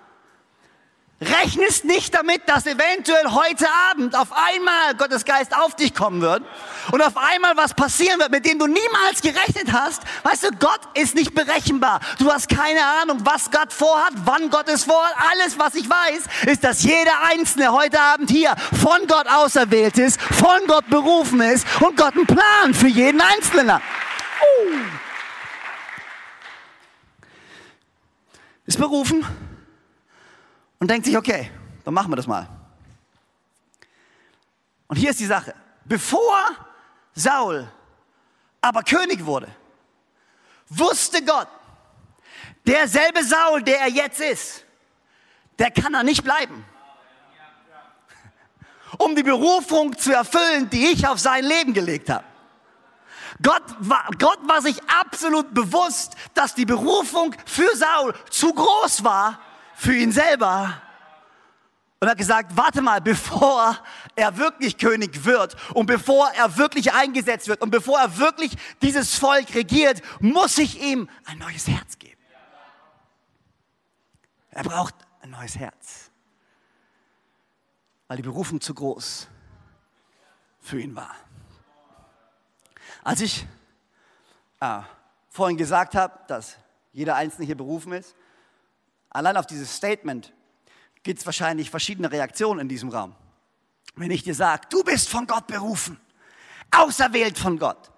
Rechnest 1.20 1.84
nicht 1.84 2.14
damit, 2.14 2.48
dass 2.48 2.68
eventuell 2.68 3.32
heute 3.32 3.66
Abend 3.90 4.16
auf 4.16 4.28
einmal 4.32 4.94
Gottes 5.00 5.26
Geist 5.26 5.52
auf 5.58 5.76
dich 5.76 5.96
kommen 5.96 6.22
wird 6.22 6.44
und 6.92 7.02
auf 7.02 7.18
einmal 7.18 7.58
was 7.58 7.74
passieren 7.74 8.20
wird, 8.20 8.30
mit 8.30 8.46
dem 8.46 8.60
du 8.60 8.68
niemals 8.68 9.24
gerechnet 9.24 9.74
hast. 9.74 10.04
Weißt 10.22 10.44
du, 10.44 10.52
Gott 10.60 10.82
ist 10.94 11.16
nicht 11.16 11.34
berechenbar. 11.34 12.02
Du 12.20 12.32
hast 12.32 12.50
keine 12.50 12.86
Ahnung, 13.02 13.22
was 13.24 13.50
Gott 13.50 13.74
vorhat, 13.74 14.14
wann 14.26 14.52
Gott 14.52 14.68
es 14.70 14.84
vorhat. 14.84 15.16
Alles, 15.32 15.58
was 15.58 15.74
ich 15.74 15.90
weiß, 15.90 16.52
ist, 16.52 16.64
dass 16.64 16.84
jeder 16.84 17.24
Einzelne 17.24 17.72
heute 17.72 18.00
Abend 18.00 18.30
hier 18.30 18.54
von 18.80 19.08
Gott 19.08 19.26
auserwählt 19.28 19.98
ist, 19.98 20.22
von 20.22 20.68
Gott 20.68 20.88
berufen 20.88 21.42
ist 21.42 21.66
und 21.82 21.98
Gott 21.98 22.14
einen 22.14 22.28
Plan 22.28 22.76
für 22.76 22.90
jeden 22.90 23.22
Einzelnen 23.22 23.74
hat. 23.74 23.82
Uh. 24.62 24.76
Ist 28.68 28.78
berufen 28.78 29.26
und 30.78 30.92
denkt 30.92 31.06
sich, 31.06 31.18
okay, 31.18 31.50
dann 31.84 31.94
machen 31.94 32.12
wir 32.12 32.16
das 32.18 32.28
mal. 32.28 32.48
Und 34.88 34.98
hier 34.98 35.10
ist 35.10 35.20
die 35.20 35.26
Sache. 35.26 35.56
Bevor 35.86 36.38
Saul 37.14 37.68
aber 38.62 38.84
König 38.84 39.26
wurde, 39.26 39.48
wusste 40.68 41.24
Gott, 41.24 41.48
derselbe 42.66 43.24
Saul, 43.24 43.64
der 43.64 43.80
er 43.80 43.90
jetzt 43.90 44.20
ist, 44.20 44.66
der 45.58 45.72
kann 45.72 45.94
er 45.94 46.04
nicht 46.04 46.24
bleiben. 46.24 46.66
Um 48.98 49.16
die 49.16 49.24
Berufung 49.24 49.98
zu 49.98 50.14
erfüllen, 50.14 50.70
die 50.70 50.88
ich 50.88 51.08
auf 51.08 51.20
sein 51.20 51.44
Leben 51.44 51.74
gelegt 51.74 52.10
habe. 52.10 52.24
Gott 53.42 53.64
war, 53.80 54.10
Gott 54.18 54.40
war 54.48 54.62
sich 54.62 54.78
absolut 54.90 55.54
bewusst, 55.54 56.16
dass 56.34 56.56
die 56.56 56.66
Berufung 56.66 57.36
für 57.46 57.70
Saul 57.76 58.14
zu 58.30 58.54
groß 58.54 59.04
war 59.04 59.40
für 59.76 59.96
ihn 59.96 60.12
selber. 60.12 60.82
Und 62.00 62.08
hat 62.10 62.18
gesagt, 62.18 62.56
warte 62.56 62.82
mal, 62.82 63.02
bevor 63.02 63.78
er 64.16 64.38
wirklich 64.38 64.78
König 64.78 65.26
wird 65.26 65.56
und 65.74 65.88
bevor 65.88 66.30
er 66.32 66.58
wirklich 66.58 66.94
eingesetzt 66.94 67.48
wird 67.48 67.62
und 67.62 67.72
bevor 67.72 68.00
er 68.00 68.18
wirklich 68.20 68.56
dieses 68.84 69.16
Volk 69.16 69.56
regiert, 69.56 70.02
muss 70.20 70.58
ich 70.60 70.80
ihm 70.80 71.10
ein 71.26 71.40
neues 71.40 71.68
Herz 71.68 71.98
geben. 71.98 72.22
Er 74.52 74.64
braucht 74.64 74.94
ein 75.22 75.32
neues 75.32 75.56
Herz, 75.58 76.12
weil 78.08 78.18
die 78.18 78.24
Berufung 78.24 78.62
zu 78.62 78.76
groß 78.76 79.28
für 80.60 80.80
ihn 80.80 80.96
war. 80.96 81.16
Als 83.08 83.22
ich 83.22 83.46
äh, 84.60 84.82
vorhin 85.30 85.56
gesagt 85.56 85.96
habe, 85.96 86.20
dass 86.28 86.58
jeder 86.92 87.16
Einzelne 87.16 87.46
hier 87.46 87.56
berufen 87.56 87.94
ist, 87.94 88.14
allein 89.10 89.38
auf 89.38 89.46
dieses 89.46 89.74
Statement 89.74 90.34
gibt 91.04 91.22
es 91.22 91.26
wahrscheinlich 91.26 91.70
verschiedene 91.70 92.12
Reaktionen 92.12 92.60
in 92.60 92.68
diesem 92.68 92.90
Raum. 92.90 93.16
Wenn 93.96 94.12
ich 94.12 94.24
dir 94.24 94.36
sage, 94.36 94.68
du 94.70 94.84
bist 94.84 95.08
von 95.08 95.26
Gott 95.26 95.48
berufen, 95.48 95.98
auserwählt 96.70 97.38
von 97.38 97.58
Gott, 97.58 97.94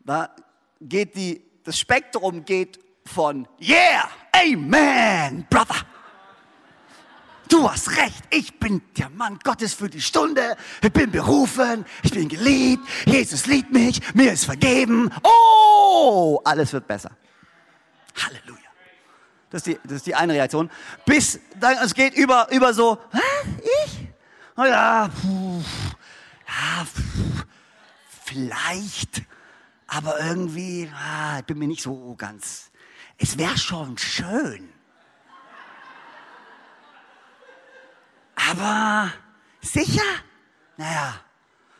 da 0.00 0.36
geht 0.82 1.16
die, 1.16 1.42
das 1.64 1.78
Spektrum 1.78 2.44
geht 2.44 2.78
von 3.06 3.48
Yeah, 3.58 4.06
Amen, 4.32 5.46
Brother 5.48 5.86
du 7.50 7.70
hast 7.70 7.96
recht, 7.96 8.22
ich 8.30 8.58
bin 8.58 8.80
der 8.96 9.10
Mann 9.10 9.38
Gottes 9.42 9.74
für 9.74 9.90
die 9.90 10.00
Stunde, 10.00 10.56
ich 10.82 10.92
bin 10.92 11.10
berufen, 11.10 11.84
ich 12.02 12.12
bin 12.12 12.28
geliebt, 12.28 12.86
Jesus 13.04 13.46
liebt 13.46 13.72
mich, 13.72 14.00
mir 14.14 14.32
ist 14.32 14.44
vergeben, 14.44 15.10
oh, 15.22 16.40
alles 16.44 16.72
wird 16.72 16.86
besser. 16.86 17.10
Halleluja. 18.16 18.58
Das 19.50 19.66
ist 19.66 19.66
die, 19.66 19.80
das 19.82 19.96
ist 19.96 20.06
die 20.06 20.14
eine 20.14 20.32
Reaktion. 20.32 20.70
Bis 21.04 21.40
dann, 21.58 21.76
es 21.82 21.92
geht 21.92 22.14
über, 22.14 22.48
über 22.52 22.72
so, 22.72 22.98
Hä, 23.12 23.58
ich? 23.84 24.08
Oh 24.56 24.64
ja, 24.64 25.08
puh, 25.08 25.62
ja 26.46 26.84
puh, 26.84 27.42
vielleicht, 28.24 29.22
aber 29.86 30.20
irgendwie, 30.20 30.90
ah, 30.94 31.38
ich 31.40 31.44
bin 31.46 31.58
mir 31.58 31.66
nicht 31.66 31.82
so 31.82 32.14
ganz, 32.16 32.70
es 33.16 33.36
wäre 33.38 33.58
schon 33.58 33.98
schön 33.98 34.68
Aber 38.48 39.12
sicher? 39.60 40.02
Naja, 40.76 41.20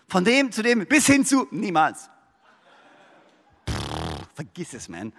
von 0.09 0.25
dem 0.25 0.52
zu 0.52 0.62
dem 0.62 0.87
bis 0.87 1.07
hin 1.07 1.25
zu 1.25 1.47
niemals. 1.50 2.11
Pff, 3.69 4.26
vergiss 4.35 4.75
es, 4.75 4.88
man. 4.88 5.12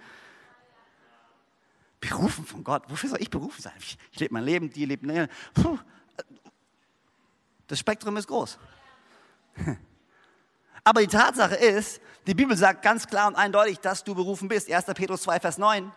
Berufen 2.00 2.44
von 2.44 2.62
Gott. 2.62 2.84
Wofür 2.88 3.10
soll 3.10 3.20
ich 3.20 3.30
berufen 3.30 3.60
sein? 3.60 3.72
Ich, 3.78 3.98
ich 4.12 4.20
lebe 4.20 4.34
mein 4.34 4.44
Leben, 4.44 4.70
die 4.70 4.84
lebt. 4.84 5.04
Ne, 5.04 5.28
puh. 5.54 5.78
Das 7.66 7.78
Spektrum 7.78 8.16
ist 8.16 8.28
groß. 8.28 8.58
Aber 10.84 11.00
die 11.00 11.06
Tatsache 11.06 11.54
ist, 11.54 12.00
die 12.26 12.34
Bibel 12.34 12.56
sagt 12.56 12.82
ganz 12.82 13.06
klar 13.06 13.28
und 13.28 13.36
eindeutig, 13.36 13.78
dass 13.78 14.04
du 14.04 14.14
berufen 14.14 14.48
bist. 14.48 14.70
1. 14.70 14.84
Petrus 14.86 15.22
2, 15.22 15.40
Vers 15.40 15.58
9. 15.58 15.92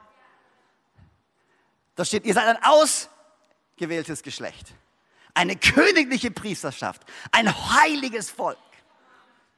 Da 1.95 2.05
steht, 2.05 2.25
ihr 2.25 2.33
seid 2.33 2.47
ein 2.47 2.63
ausgewähltes 2.63 4.21
Geschlecht 4.21 4.75
eine 5.35 5.55
königliche 5.55 6.31
Priesterschaft, 6.31 7.03
ein 7.31 7.47
heiliges 7.47 8.31
Volk. 8.31 8.57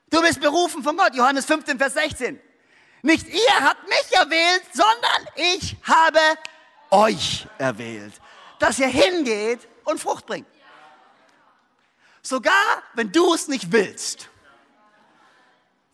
Du 0.10 0.22
bist 0.22 0.42
berufen 0.42 0.84
von 0.84 0.98
Gott, 0.98 1.16
Johannes 1.16 1.46
15, 1.46 1.78
Vers 1.78 1.94
16. 1.94 2.40
Nicht 3.04 3.28
ihr 3.28 3.60
habt 3.62 3.88
mich 3.88 4.12
erwählt, 4.12 4.64
sondern 4.74 5.28
ich 5.36 5.78
habe 5.84 6.20
euch 6.90 7.48
erwählt, 7.58 8.14
dass 8.60 8.80
ihr 8.80 8.88
hingeht 8.88 9.68
und 9.86 10.00
Frucht 10.00 10.26
bringt. 10.26 10.48
Sogar 12.22 12.84
wenn 12.94 13.12
du 13.12 13.34
es 13.34 13.48
nicht 13.48 13.72
willst. 13.72 14.30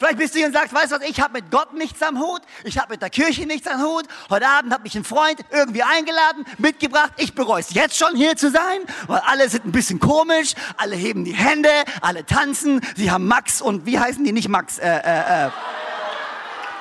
Vielleicht 0.04 0.18
bist 0.18 0.34
du 0.34 0.40
hier 0.40 0.48
und 0.48 0.54
sagst, 0.54 0.74
weißt 0.74 0.92
du 0.92 0.96
was, 1.00 1.10
ich 1.10 1.22
habe 1.22 1.32
mit 1.32 1.50
Gott 1.50 1.72
nichts 1.72 2.02
am 2.02 2.20
Hut, 2.20 2.42
ich 2.66 2.78
habe 2.78 2.92
mit 2.92 3.02
der 3.02 3.10
Kirche 3.10 3.46
nichts 3.46 3.68
am 3.68 3.82
Hut. 3.82 4.04
Heute 4.30 4.46
Abend 4.50 4.74
hat 4.74 4.84
mich 4.84 4.98
ein 4.98 5.06
Freund 5.06 5.40
irgendwie 5.50 5.82
eingeladen, 5.82 6.44
mitgebracht. 6.58 7.14
Ich 7.16 7.34
bereue 7.34 7.62
es 7.62 7.74
jetzt 7.74 7.98
schon 7.98 8.14
hier 8.14 8.36
zu 8.36 8.52
sein, 8.52 8.82
weil 9.08 9.22
alle 9.26 9.48
sind 9.48 9.64
ein 9.64 9.72
bisschen 9.72 10.02
komisch, 10.02 10.56
alle 10.76 10.98
heben 10.98 11.24
die 11.24 11.32
Hände, 11.32 11.70
alle 12.02 12.26
tanzen. 12.26 12.82
Sie 12.98 13.12
haben 13.12 13.28
Max 13.28 13.62
und 13.62 13.86
wie 13.86 13.98
heißen 13.98 14.26
die 14.26 14.34
nicht 14.34 14.50
Max? 14.50 14.78
Äh, 14.78 14.90
äh, 14.90 15.46
äh. 15.46 15.50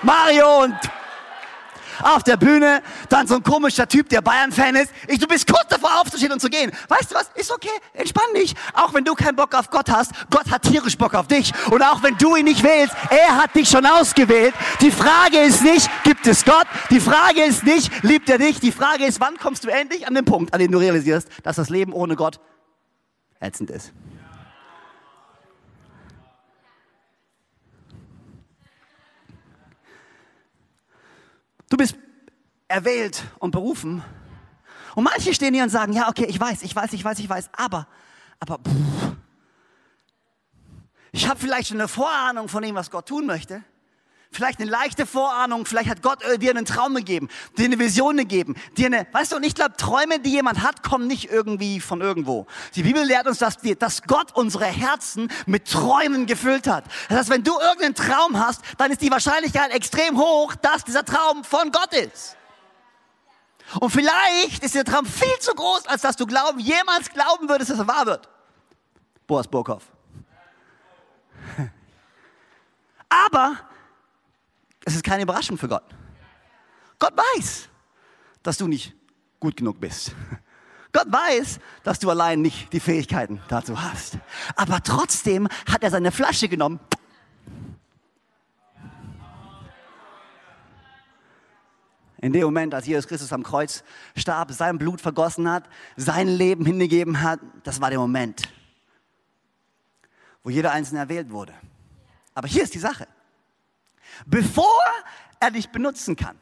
Mario 0.02 0.64
und 0.64 0.74
auf 2.02 2.22
der 2.22 2.36
Bühne, 2.36 2.82
dann 3.08 3.26
so 3.26 3.36
ein 3.36 3.42
komischer 3.42 3.88
Typ, 3.88 4.08
der 4.08 4.20
Bayern-Fan 4.20 4.76
ist. 4.76 4.92
Ich, 5.08 5.18
du 5.18 5.26
bist 5.26 5.46
kurz 5.46 5.68
davor 5.68 6.00
aufzustehen 6.00 6.32
und 6.32 6.40
zu 6.40 6.48
gehen. 6.48 6.72
Weißt 6.88 7.10
du 7.10 7.14
was? 7.14 7.30
Ist 7.34 7.52
okay, 7.52 7.70
entspann 7.94 8.32
dich. 8.34 8.54
Auch 8.74 8.94
wenn 8.94 9.04
du 9.04 9.14
keinen 9.14 9.36
Bock 9.36 9.54
auf 9.54 9.70
Gott 9.70 9.90
hast, 9.90 10.12
Gott 10.30 10.50
hat 10.50 10.62
tierisch 10.62 10.96
Bock 10.96 11.14
auf 11.14 11.28
dich. 11.28 11.52
Und 11.70 11.82
auch 11.82 12.02
wenn 12.02 12.16
du 12.18 12.36
ihn 12.36 12.44
nicht 12.44 12.62
wählst, 12.62 12.94
er 13.10 13.36
hat 13.36 13.54
dich 13.54 13.68
schon 13.68 13.86
ausgewählt. 13.86 14.54
Die 14.80 14.90
Frage 14.90 15.38
ist 15.38 15.62
nicht, 15.62 15.88
gibt 16.04 16.26
es 16.26 16.44
Gott? 16.44 16.66
Die 16.90 17.00
Frage 17.00 17.42
ist 17.42 17.64
nicht, 17.64 17.90
liebt 18.02 18.28
er 18.28 18.38
dich? 18.38 18.60
Die 18.60 18.72
Frage 18.72 19.04
ist, 19.04 19.20
wann 19.20 19.36
kommst 19.38 19.64
du 19.64 19.68
endlich 19.68 20.06
an 20.06 20.14
den 20.14 20.24
Punkt, 20.24 20.54
an 20.54 20.60
dem 20.60 20.72
du 20.72 20.78
realisierst, 20.78 21.28
dass 21.42 21.56
das 21.56 21.70
Leben 21.70 21.92
ohne 21.92 22.16
Gott 22.16 22.40
ätzend 23.40 23.70
ist. 23.70 23.92
Du 31.72 31.78
bist 31.78 31.96
erwählt 32.68 33.24
und 33.38 33.52
berufen. 33.52 34.04
Und 34.94 35.04
manche 35.04 35.32
stehen 35.32 35.54
hier 35.54 35.62
und 35.62 35.70
sagen, 35.70 35.94
ja, 35.94 36.10
okay, 36.10 36.26
ich 36.26 36.38
weiß, 36.38 36.64
ich 36.64 36.76
weiß, 36.76 36.92
ich 36.92 37.02
weiß, 37.02 37.18
ich 37.18 37.26
weiß, 37.26 37.48
aber, 37.56 37.88
aber, 38.40 38.58
pff, 38.58 39.16
ich 41.12 41.26
habe 41.26 41.40
vielleicht 41.40 41.68
schon 41.68 41.78
eine 41.78 41.88
Vorahnung 41.88 42.48
von 42.48 42.62
dem, 42.62 42.74
was 42.74 42.90
Gott 42.90 43.08
tun 43.08 43.24
möchte. 43.24 43.64
Vielleicht 44.32 44.60
eine 44.60 44.70
leichte 44.70 45.04
Vorahnung, 45.04 45.66
vielleicht 45.66 45.90
hat 45.90 46.02
Gott 46.02 46.22
äh, 46.22 46.38
dir 46.38 46.50
einen 46.50 46.64
Traum 46.64 46.94
gegeben, 46.94 47.28
dir 47.58 47.66
eine 47.66 47.78
Vision 47.78 48.16
gegeben, 48.16 48.56
dir 48.78 48.86
eine, 48.86 49.06
weißt 49.12 49.32
du, 49.32 49.36
und 49.36 49.44
ich 49.44 49.54
glaube, 49.54 49.76
Träume, 49.76 50.20
die 50.20 50.30
jemand 50.30 50.62
hat, 50.62 50.82
kommen 50.82 51.06
nicht 51.06 51.30
irgendwie 51.30 51.80
von 51.80 52.00
irgendwo. 52.00 52.46
Die 52.74 52.82
Bibel 52.82 53.04
lehrt 53.04 53.26
uns, 53.26 53.38
dass, 53.38 53.62
wir, 53.62 53.76
dass 53.76 54.02
Gott 54.04 54.32
unsere 54.34 54.64
Herzen 54.64 55.28
mit 55.44 55.70
Träumen 55.70 56.24
gefüllt 56.24 56.66
hat. 56.66 56.84
Das 57.10 57.18
heißt, 57.18 57.30
wenn 57.30 57.44
du 57.44 57.52
irgendeinen 57.60 57.94
Traum 57.94 58.38
hast, 58.38 58.62
dann 58.78 58.90
ist 58.90 59.02
die 59.02 59.10
Wahrscheinlichkeit 59.10 59.70
extrem 59.70 60.18
hoch, 60.18 60.54
dass 60.54 60.84
dieser 60.84 61.04
Traum 61.04 61.44
von 61.44 61.70
Gott 61.70 61.92
ist. 61.92 62.36
Und 63.80 63.90
vielleicht 63.90 64.64
ist 64.64 64.74
der 64.74 64.84
Traum 64.84 65.06
viel 65.06 65.38
zu 65.40 65.54
groß, 65.54 65.86
als 65.86 66.02
dass 66.02 66.16
du 66.16 66.26
glauben, 66.26 66.58
jemals 66.58 67.10
glauben 67.10 67.48
würdest, 67.48 67.70
dass 67.70 67.78
er 67.78 67.86
wahr 67.86 68.06
wird. 68.06 68.28
Boas 69.26 69.46
Burkhoff. 69.46 69.84
Aber 73.08 73.58
es 74.84 74.94
ist 74.94 75.04
keine 75.04 75.22
Überraschung 75.22 75.56
für 75.56 75.68
Gott. 75.68 75.84
Gott 76.98 77.14
weiß, 77.16 77.68
dass 78.42 78.58
du 78.58 78.66
nicht 78.66 78.94
gut 79.40 79.56
genug 79.56 79.80
bist. 79.80 80.14
Gott 80.92 81.10
weiß, 81.10 81.58
dass 81.82 81.98
du 81.98 82.10
allein 82.10 82.42
nicht 82.42 82.72
die 82.72 82.80
Fähigkeiten 82.80 83.40
dazu 83.48 83.80
hast. 83.80 84.18
Aber 84.56 84.82
trotzdem 84.82 85.48
hat 85.70 85.82
er 85.82 85.90
seine 85.90 86.12
Flasche 86.12 86.48
genommen. 86.48 86.80
In 92.18 92.32
dem 92.32 92.44
Moment, 92.44 92.72
als 92.72 92.86
Jesus 92.86 93.08
Christus 93.08 93.32
am 93.32 93.42
Kreuz 93.42 93.82
starb, 94.16 94.52
sein 94.52 94.78
Blut 94.78 95.00
vergossen 95.00 95.50
hat, 95.50 95.68
sein 95.96 96.28
Leben 96.28 96.64
hingegeben 96.64 97.20
hat, 97.20 97.40
das 97.64 97.80
war 97.80 97.90
der 97.90 97.98
Moment, 97.98 98.42
wo 100.44 100.50
jeder 100.50 100.70
Einzelne 100.70 101.00
erwählt 101.00 101.30
wurde. 101.30 101.52
Aber 102.34 102.46
hier 102.46 102.62
ist 102.62 102.74
die 102.74 102.78
Sache 102.78 103.08
bevor 104.26 104.82
er 105.40 105.50
dich 105.50 105.70
benutzen 105.70 106.16
kann. 106.16 106.38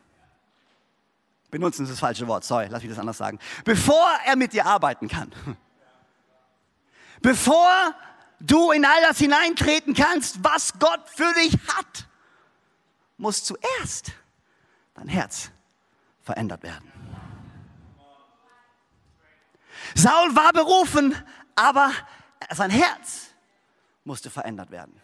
Benutzen 1.50 1.82
ist 1.84 1.90
das 1.90 1.98
falsche 1.98 2.28
Wort, 2.28 2.44
sorry, 2.44 2.68
lass 2.70 2.82
mich 2.82 2.90
das 2.90 2.98
anders 2.98 3.18
sagen. 3.18 3.38
Bevor 3.64 4.08
er 4.24 4.36
mit 4.36 4.52
dir 4.52 4.66
arbeiten 4.66 5.08
kann. 5.08 5.32
Bevor 7.22 7.94
du 8.38 8.70
in 8.70 8.84
all 8.84 9.02
das 9.02 9.18
hineintreten 9.18 9.94
kannst, 9.94 10.42
was 10.42 10.78
Gott 10.78 11.08
für 11.08 11.32
dich 11.34 11.54
hat, 11.76 12.08
muss 13.16 13.44
zuerst 13.44 14.12
dein 14.94 15.08
Herz 15.08 15.50
verändert 16.22 16.62
werden. 16.62 16.90
Saul 19.94 20.34
war 20.36 20.52
berufen, 20.52 21.14
aber 21.54 21.90
sein 22.50 22.70
Herz 22.70 23.34
musste 24.04 24.30
verändert 24.30 24.70
werden. 24.70 24.99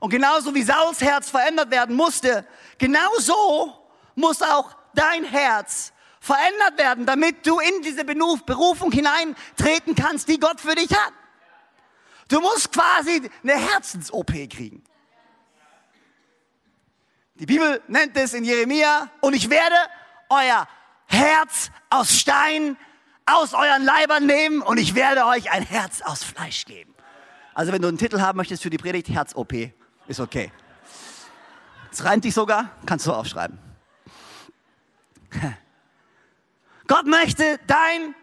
Und 0.00 0.10
genauso 0.10 0.54
wie 0.54 0.62
Sauls 0.62 1.00
Herz 1.00 1.30
verändert 1.30 1.70
werden 1.70 1.96
musste, 1.96 2.46
genauso 2.78 3.74
muss 4.14 4.42
auch 4.42 4.76
dein 4.94 5.24
Herz 5.24 5.92
verändert 6.20 6.78
werden, 6.78 7.06
damit 7.06 7.46
du 7.46 7.58
in 7.58 7.82
diese 7.82 8.04
Berufung 8.04 8.92
hineintreten 8.92 9.94
kannst, 9.94 10.28
die 10.28 10.38
Gott 10.38 10.60
für 10.60 10.74
dich 10.74 10.90
hat. 10.90 11.12
Du 12.28 12.40
musst 12.40 12.72
quasi 12.72 13.30
eine 13.42 13.54
Herzens-OP 13.54 14.32
kriegen. 14.50 14.84
Die 17.34 17.46
Bibel 17.46 17.80
nennt 17.86 18.16
es 18.16 18.34
in 18.34 18.44
Jeremia, 18.44 19.10
und 19.20 19.34
ich 19.34 19.48
werde 19.48 19.76
euer 20.28 20.66
Herz 21.06 21.70
aus 21.88 22.12
Stein 22.12 22.76
aus 23.26 23.54
euren 23.54 23.84
Leibern 23.84 24.26
nehmen 24.26 24.62
und 24.62 24.78
ich 24.78 24.94
werde 24.94 25.26
euch 25.26 25.50
ein 25.50 25.62
Herz 25.62 26.00
aus 26.02 26.24
Fleisch 26.24 26.64
geben. 26.64 26.94
Also 27.54 27.72
wenn 27.72 27.82
du 27.82 27.88
einen 27.88 27.98
Titel 27.98 28.20
haben 28.20 28.36
möchtest 28.36 28.62
für 28.62 28.70
die 28.70 28.78
Predigt, 28.78 29.08
Herz-OP, 29.08 29.52
ist 30.08 30.20
okay. 30.20 30.50
Es 31.90 32.04
reimt 32.04 32.24
dich 32.24 32.34
sogar, 32.34 32.70
kannst 32.86 33.06
du 33.06 33.12
aufschreiben. 33.12 33.58
Gott 36.86 37.06
möchte 37.06 37.60
dein 37.66 38.14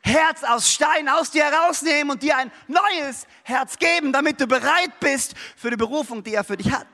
Herz 0.00 0.44
aus 0.44 0.70
Stein 0.70 1.08
aus 1.08 1.30
dir 1.30 1.44
herausnehmen 1.44 2.10
und 2.10 2.22
dir 2.22 2.36
ein 2.36 2.52
neues 2.68 3.26
Herz 3.42 3.78
geben, 3.78 4.12
damit 4.12 4.40
du 4.40 4.46
bereit 4.46 5.00
bist 5.00 5.34
für 5.56 5.70
die 5.70 5.76
Berufung, 5.76 6.22
die 6.22 6.34
er 6.34 6.44
für 6.44 6.56
dich 6.56 6.70
hat. 6.70 6.86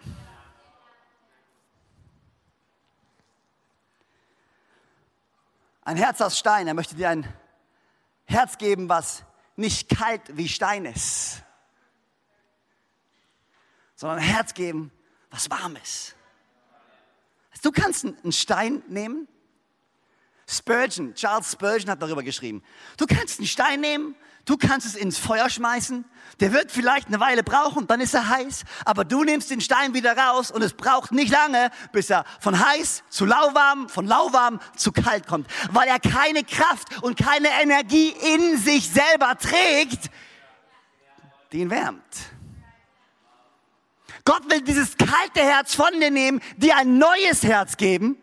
Ein 5.83 5.97
Herz 5.97 6.21
aus 6.21 6.39
Stein, 6.39 6.69
er 6.69 6.75
möchte 6.75 6.95
dir 6.95 7.09
ein 7.09 7.27
Herz 8.27 8.59
geben, 8.59 8.89
was 8.89 9.25
nicht 9.57 9.89
kalt 9.89 10.23
wie 10.37 10.49
Stein 10.49 10.85
ist, 10.85 11.43
sondern 14.01 14.19
ein 14.19 14.25
Herz 14.25 14.55
geben, 14.55 14.91
was 15.31 15.51
warm 15.51 15.77
ist. 15.77 16.17
Du 17.63 17.71
kannst 17.71 18.07
einen 18.07 18.33
Stein 18.33 18.83
nehmen. 18.89 19.29
Spurgeon, 20.49 21.15
Charles 21.15 21.53
Spurgeon 21.53 21.91
hat 21.91 22.01
darüber 22.01 22.23
geschrieben. 22.23 22.63
Du 22.97 23.05
kannst 23.07 23.39
einen 23.39 23.47
Stein 23.47 23.81
nehmen 23.81 24.15
Du 24.47 24.57
kannst 24.57 24.87
es 24.87 24.97
ins 24.97 25.19
Feuer 25.19 25.49
schmeißen. 25.51 26.05
Der 26.41 26.53
wird 26.53 26.73
vielleicht 26.73 27.09
eine 27.09 27.21
Weile 27.21 27.43
brauchen, 27.43 27.87
dann 27.87 28.01
ist 28.01 28.15
er 28.15 28.29
heiß. 28.29 28.65
Aber 28.85 29.05
du 29.05 29.23
nimmst 29.23 29.51
den 29.51 29.61
Stein 29.61 29.95
wieder 29.95 30.17
raus 30.17 30.51
und 30.51 30.63
es 30.63 30.73
braucht 30.73 31.13
nicht 31.13 31.31
lange, 31.31 31.71
bis 31.93 32.11
er 32.11 32.25
von 32.41 32.59
heiß 32.59 33.05
zu 33.11 33.27
lauwarm, 33.27 33.89
von 33.89 34.07
lauwarm 34.07 34.59
zu 34.77 34.93
kalt 34.93 35.27
kommt. 35.27 35.47
Weil 35.71 35.89
er 35.89 36.01
keine 36.01 36.43
Kraft 36.43 37.03
und 37.03 37.17
keine 37.17 37.49
Energie 37.63 38.09
in 38.35 38.59
sich 38.59 38.89
selber 38.91 39.37
trägt, 39.39 40.11
die 41.53 41.61
ihn 41.61 41.71
wärmt. 41.71 42.03
Gott 44.31 44.49
will 44.49 44.61
dieses 44.61 44.97
kalte 44.97 45.41
Herz 45.41 45.75
von 45.75 45.91
dir 45.99 46.13
nehmen, 46.13 46.41
dir 46.57 46.77
ein 46.77 46.99
neues 46.99 47.43
Herz 47.43 47.77
geben. 47.77 48.17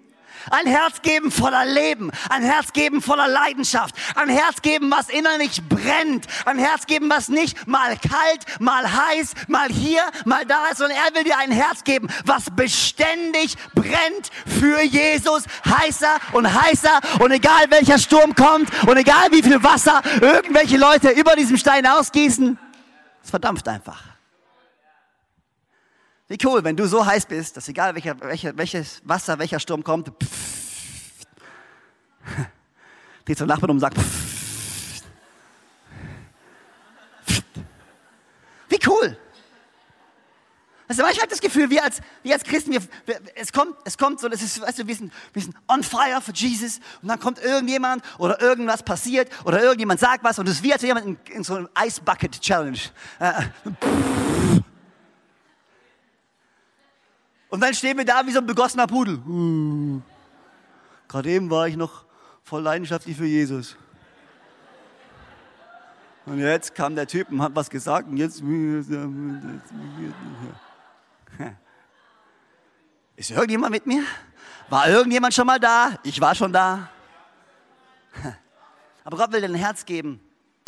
Ein 0.50 0.66
Herz 0.66 1.02
geben 1.02 1.32
voller 1.32 1.66
Leben, 1.66 2.12
ein 2.30 2.44
Herz 2.44 2.72
geben 2.72 3.02
voller 3.02 3.28
Leidenschaft, 3.28 3.94
ein 4.16 4.30
Herz 4.30 4.62
geben, 4.62 4.90
was 4.90 5.10
innerlich 5.10 5.62
brennt, 5.68 6.26
ein 6.46 6.58
Herz 6.58 6.86
geben, 6.86 7.10
was 7.10 7.28
nicht 7.28 7.68
mal 7.68 7.98
kalt, 7.98 8.62
mal 8.62 8.90
heiß, 8.90 9.34
mal 9.50 9.68
hier, 9.68 10.02
mal 10.24 10.46
da 10.46 10.68
ist, 10.68 10.78
sondern 10.78 10.98
er 10.98 11.14
will 11.14 11.26
dir 11.26 11.38
ein 11.40 11.52
Herz 11.52 11.84
geben, 11.84 12.08
was 12.24 12.46
beständig 12.56 13.56
brennt 13.76 14.32
für 14.46 14.82
Jesus, 14.84 15.44
heißer 15.66 16.16
und 16.32 16.46
heißer. 16.46 17.02
Und 17.20 17.32
egal 17.32 17.70
welcher 17.70 17.98
Sturm 17.98 18.34
kommt 18.34 18.70
und 18.88 18.96
egal 18.96 19.30
wie 19.32 19.44
viel 19.44 19.62
Wasser 19.62 20.02
irgendwelche 20.22 20.78
Leute 20.78 21.10
über 21.10 21.36
diesem 21.36 21.58
Stein 21.58 21.86
ausgießen, 21.86 22.58
es 23.22 23.30
verdampft 23.30 23.68
einfach. 23.68 24.07
Wie 26.28 26.38
cool, 26.44 26.64
wenn 26.64 26.76
du 26.76 26.88
so 26.88 27.06
heiß 27.06 27.26
bist, 27.26 27.56
dass 27.56 27.70
egal 27.70 27.96
welcher, 27.96 28.20
welcher, 28.20 28.58
welches 28.58 29.02
Wasser, 29.06 29.40
welcher 29.40 29.60
Sturm 29.60 29.84
kommt, 29.84 30.12
pff, 30.22 31.26
dreht 33.26 33.38
zum 33.38 33.48
Nachbarn 33.48 33.72
um 33.72 33.78
und 33.78 33.82
sagt, 33.82 33.98
pff, 33.98 35.04
pff. 37.26 37.44
wie 38.68 38.80
cool. 38.88 39.18
Also 40.90 41.02
manchmal 41.02 41.24
habe 41.24 41.34
ich 41.34 41.40
das 41.40 41.42
Gefühl, 41.42 41.70
wir 41.70 41.84
als, 41.84 42.02
wir 42.24 42.34
als 42.34 42.44
Christen, 42.44 42.72
wir, 42.72 42.82
wir, 43.06 43.20
es, 43.36 43.54
kommt, 43.54 43.76
es 43.86 43.98
kommt 43.98 44.20
so, 44.20 44.28
das 44.28 44.42
ist, 44.42 44.62
weißt 44.62 44.80
du, 44.80 44.88
wir 44.88 44.96
sind, 44.96 45.14
wir 45.32 45.42
sind 45.42 45.56
on 45.70 45.84
fire 45.84 46.22
für 46.22 46.34
Jesus 46.34 46.80
und 47.02 47.08
dann 47.08 47.20
kommt 47.20 47.40
irgendjemand 47.40 48.04
oder 48.18 48.42
irgendwas 48.42 48.84
passiert 48.84 49.30
oder 49.46 49.62
irgendjemand 49.62 50.02
sagt 50.02 50.26
was 50.26 50.40
und 50.40 50.48
es 50.48 50.56
ist 50.56 50.64
wie 50.64 50.74
als 50.74 50.82
jemand 50.82 51.06
in, 51.06 51.18
in 51.32 51.44
so 51.44 51.56
einem 51.56 51.70
Ice 51.86 52.02
Bucket 52.02 52.40
Challenge. 52.42 52.80
Äh, 53.20 53.44
pff, 53.82 54.57
und 57.50 57.62
dann 57.62 57.74
stehen 57.74 57.98
wir 57.98 58.06
da 58.06 58.26
wie 58.26 58.32
so 58.32 58.40
ein 58.40 58.46
begossener 58.46 58.88
Pudel. 58.88 59.20
Uh. 59.28 60.02
Gerade 61.08 61.30
eben 61.30 61.50
war 61.50 61.68
ich 61.68 61.78
noch 61.78 62.04
voll 62.44 62.62
leidenschaftlich 62.62 63.16
für 63.16 63.26
Jesus. 63.26 63.78
Und 66.26 66.40
jetzt 66.40 66.76
kam 66.76 66.96
der 66.96 67.08
Typ 67.08 67.32
und 67.32 67.42
hat 67.42 67.56
was 67.56 67.70
gesagt 67.70 68.10
und 68.10 68.18
jetzt. 68.18 68.42
Ist 73.16 73.32
irgendjemand 73.32 73.72
mit 73.72 73.88
mir? 73.88 74.04
War 74.70 74.90
irgendjemand 74.90 75.34
schon 75.34 75.48
mal 75.48 75.60
da? 75.60 75.98
Ich 76.04 76.20
war 76.20 76.36
schon 76.36 76.52
da. 76.52 76.90
Aber 79.06 79.16
Gott 79.16 79.32
will 79.32 79.40
dir 79.40 79.48
ein 79.48 79.56
Herz 79.56 79.86
geben, 79.86 80.20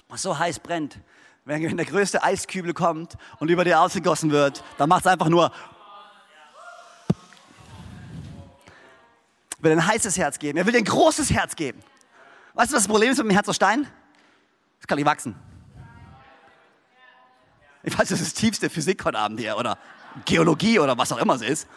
was 0.07 0.21
so 0.21 0.39
heiß 0.39 0.59
brennt. 0.59 0.97
Wenn 1.43 1.75
der 1.75 1.85
größte 1.85 2.23
Eiskübel 2.23 2.73
kommt 2.73 3.17
und 3.39 3.49
über 3.49 3.65
dir 3.65 3.81
ausgegossen 3.81 4.31
wird, 4.31 4.63
dann 4.77 4.87
macht 4.87 5.01
es 5.01 5.11
einfach 5.11 5.27
nur 5.27 5.51
will 9.59 9.71
ein 9.71 9.85
heißes 9.85 10.17
Herz 10.17 10.39
geben. 10.39 10.57
Er 10.57 10.65
will 10.65 10.73
dir 10.73 10.79
ein 10.79 10.85
großes 10.85 11.31
Herz 11.31 11.55
geben. 11.55 11.79
Weißt 12.53 12.71
du, 12.71 12.75
was 12.75 12.83
das 12.83 12.87
Problem 12.87 13.11
ist 13.11 13.17
mit 13.17 13.27
dem 13.27 13.31
Herz 13.31 13.47
aus 13.47 13.55
Stein? 13.55 13.87
Das 14.79 14.87
kann 14.87 14.97
nicht 14.97 15.05
wachsen. 15.05 15.35
Ich 17.83 17.97
weiß, 17.97 18.09
das 18.09 18.19
ist 18.19 18.33
das 18.35 18.41
tiefste 18.41 18.69
Physik 18.69 19.03
heute 19.05 19.17
Abend 19.17 19.39
hier 19.39 19.57
oder 19.57 19.77
Geologie 20.25 20.79
oder 20.79 20.97
was 20.97 21.11
auch 21.11 21.17
immer 21.17 21.35
es 21.35 21.41
ist. 21.41 21.67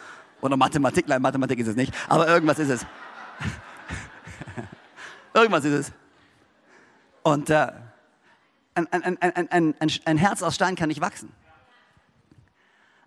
Oder 0.41 0.57
Mathematik, 0.57 1.07
nein, 1.07 1.21
Mathematik 1.21 1.59
ist 1.59 1.67
es 1.67 1.75
nicht, 1.75 1.93
aber 2.09 2.27
irgendwas 2.27 2.59
ist 2.59 2.69
es. 2.69 2.85
irgendwas 5.33 5.63
ist 5.63 5.73
es. 5.73 5.91
Und 7.21 7.49
äh, 7.49 7.71
ein, 8.75 8.87
ein, 8.91 9.73
ein, 9.79 9.93
ein 10.05 10.17
Herz 10.17 10.43
aus 10.43 10.55
Stein 10.55 10.75
kann 10.75 10.89
nicht 10.89 10.99
wachsen. 10.99 11.31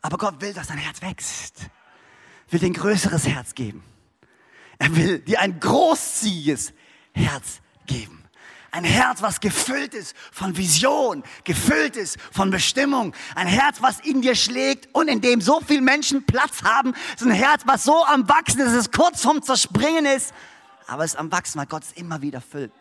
Aber 0.00 0.16
Gott 0.16 0.40
will, 0.40 0.54
dass 0.54 0.68
dein 0.68 0.78
Herz 0.78 1.02
wächst. 1.02 1.68
Will 2.48 2.60
dir 2.60 2.66
ein 2.66 2.72
größeres 2.72 3.26
Herz 3.26 3.54
geben. 3.54 3.82
Er 4.78 4.94
will 4.94 5.18
dir 5.20 5.40
ein 5.40 5.58
großzügiges 5.58 6.72
Herz 7.12 7.60
geben. 7.86 8.22
Ein 8.72 8.84
Herz, 8.84 9.22
was 9.22 9.40
gefüllt 9.40 9.94
ist 9.94 10.14
von 10.30 10.56
Vision, 10.56 11.22
gefüllt 11.44 11.96
ist 11.96 12.20
von 12.30 12.50
Bestimmung. 12.50 13.14
Ein 13.34 13.46
Herz, 13.46 13.80
was 13.80 14.00
in 14.00 14.20
dir 14.20 14.34
schlägt 14.34 14.94
und 14.94 15.08
in 15.08 15.22
dem 15.22 15.40
so 15.40 15.60
viele 15.60 15.80
Menschen 15.80 16.26
Platz 16.26 16.62
haben. 16.62 16.94
Es 17.14 17.22
ist 17.22 17.26
ein 17.26 17.30
Herz, 17.30 17.62
was 17.64 17.84
so 17.84 18.04
am 18.04 18.28
Wachsen 18.28 18.60
ist, 18.60 18.66
dass 18.66 18.74
es 18.74 18.90
kurz 18.90 19.22
vorm 19.22 19.42
Zerspringen 19.42 20.04
ist. 20.04 20.34
Aber 20.86 21.04
es 21.04 21.14
ist 21.14 21.18
am 21.18 21.32
Wachsen, 21.32 21.58
weil 21.58 21.66
Gott 21.66 21.84
es 21.84 21.92
immer 21.92 22.20
wieder 22.20 22.42
füllt. 22.42 22.72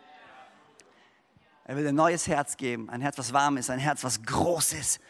Er 1.64 1.76
will 1.76 1.88
ein 1.88 1.94
neues 1.94 2.28
Herz 2.28 2.58
geben. 2.58 2.90
Ein 2.90 3.00
Herz, 3.00 3.16
was 3.16 3.32
warm 3.32 3.56
ist. 3.56 3.70
Ein 3.70 3.78
Herz, 3.78 4.04
was 4.04 4.22
groß 4.22 4.74
ist. 4.74 5.00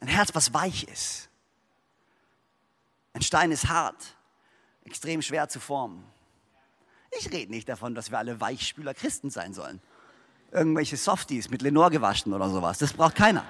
Ein 0.00 0.08
Herz, 0.08 0.30
was 0.34 0.54
weich 0.54 0.84
ist. 0.84 1.28
Ein 3.12 3.22
Stein 3.22 3.50
ist 3.50 3.68
hart 3.68 4.15
extrem 4.86 5.20
schwer 5.20 5.48
zu 5.48 5.60
formen. 5.60 6.04
Ich 7.18 7.30
rede 7.32 7.50
nicht 7.50 7.68
davon, 7.68 7.94
dass 7.94 8.10
wir 8.10 8.18
alle 8.18 8.40
Weichspüler 8.40 8.94
Christen 8.94 9.30
sein 9.30 9.52
sollen. 9.52 9.80
Irgendwelche 10.52 10.96
Softies 10.96 11.50
mit 11.50 11.62
Lenore 11.62 11.90
gewaschen 11.90 12.32
oder 12.32 12.48
sowas. 12.48 12.78
Das 12.78 12.92
braucht 12.92 13.16
keiner. 13.16 13.44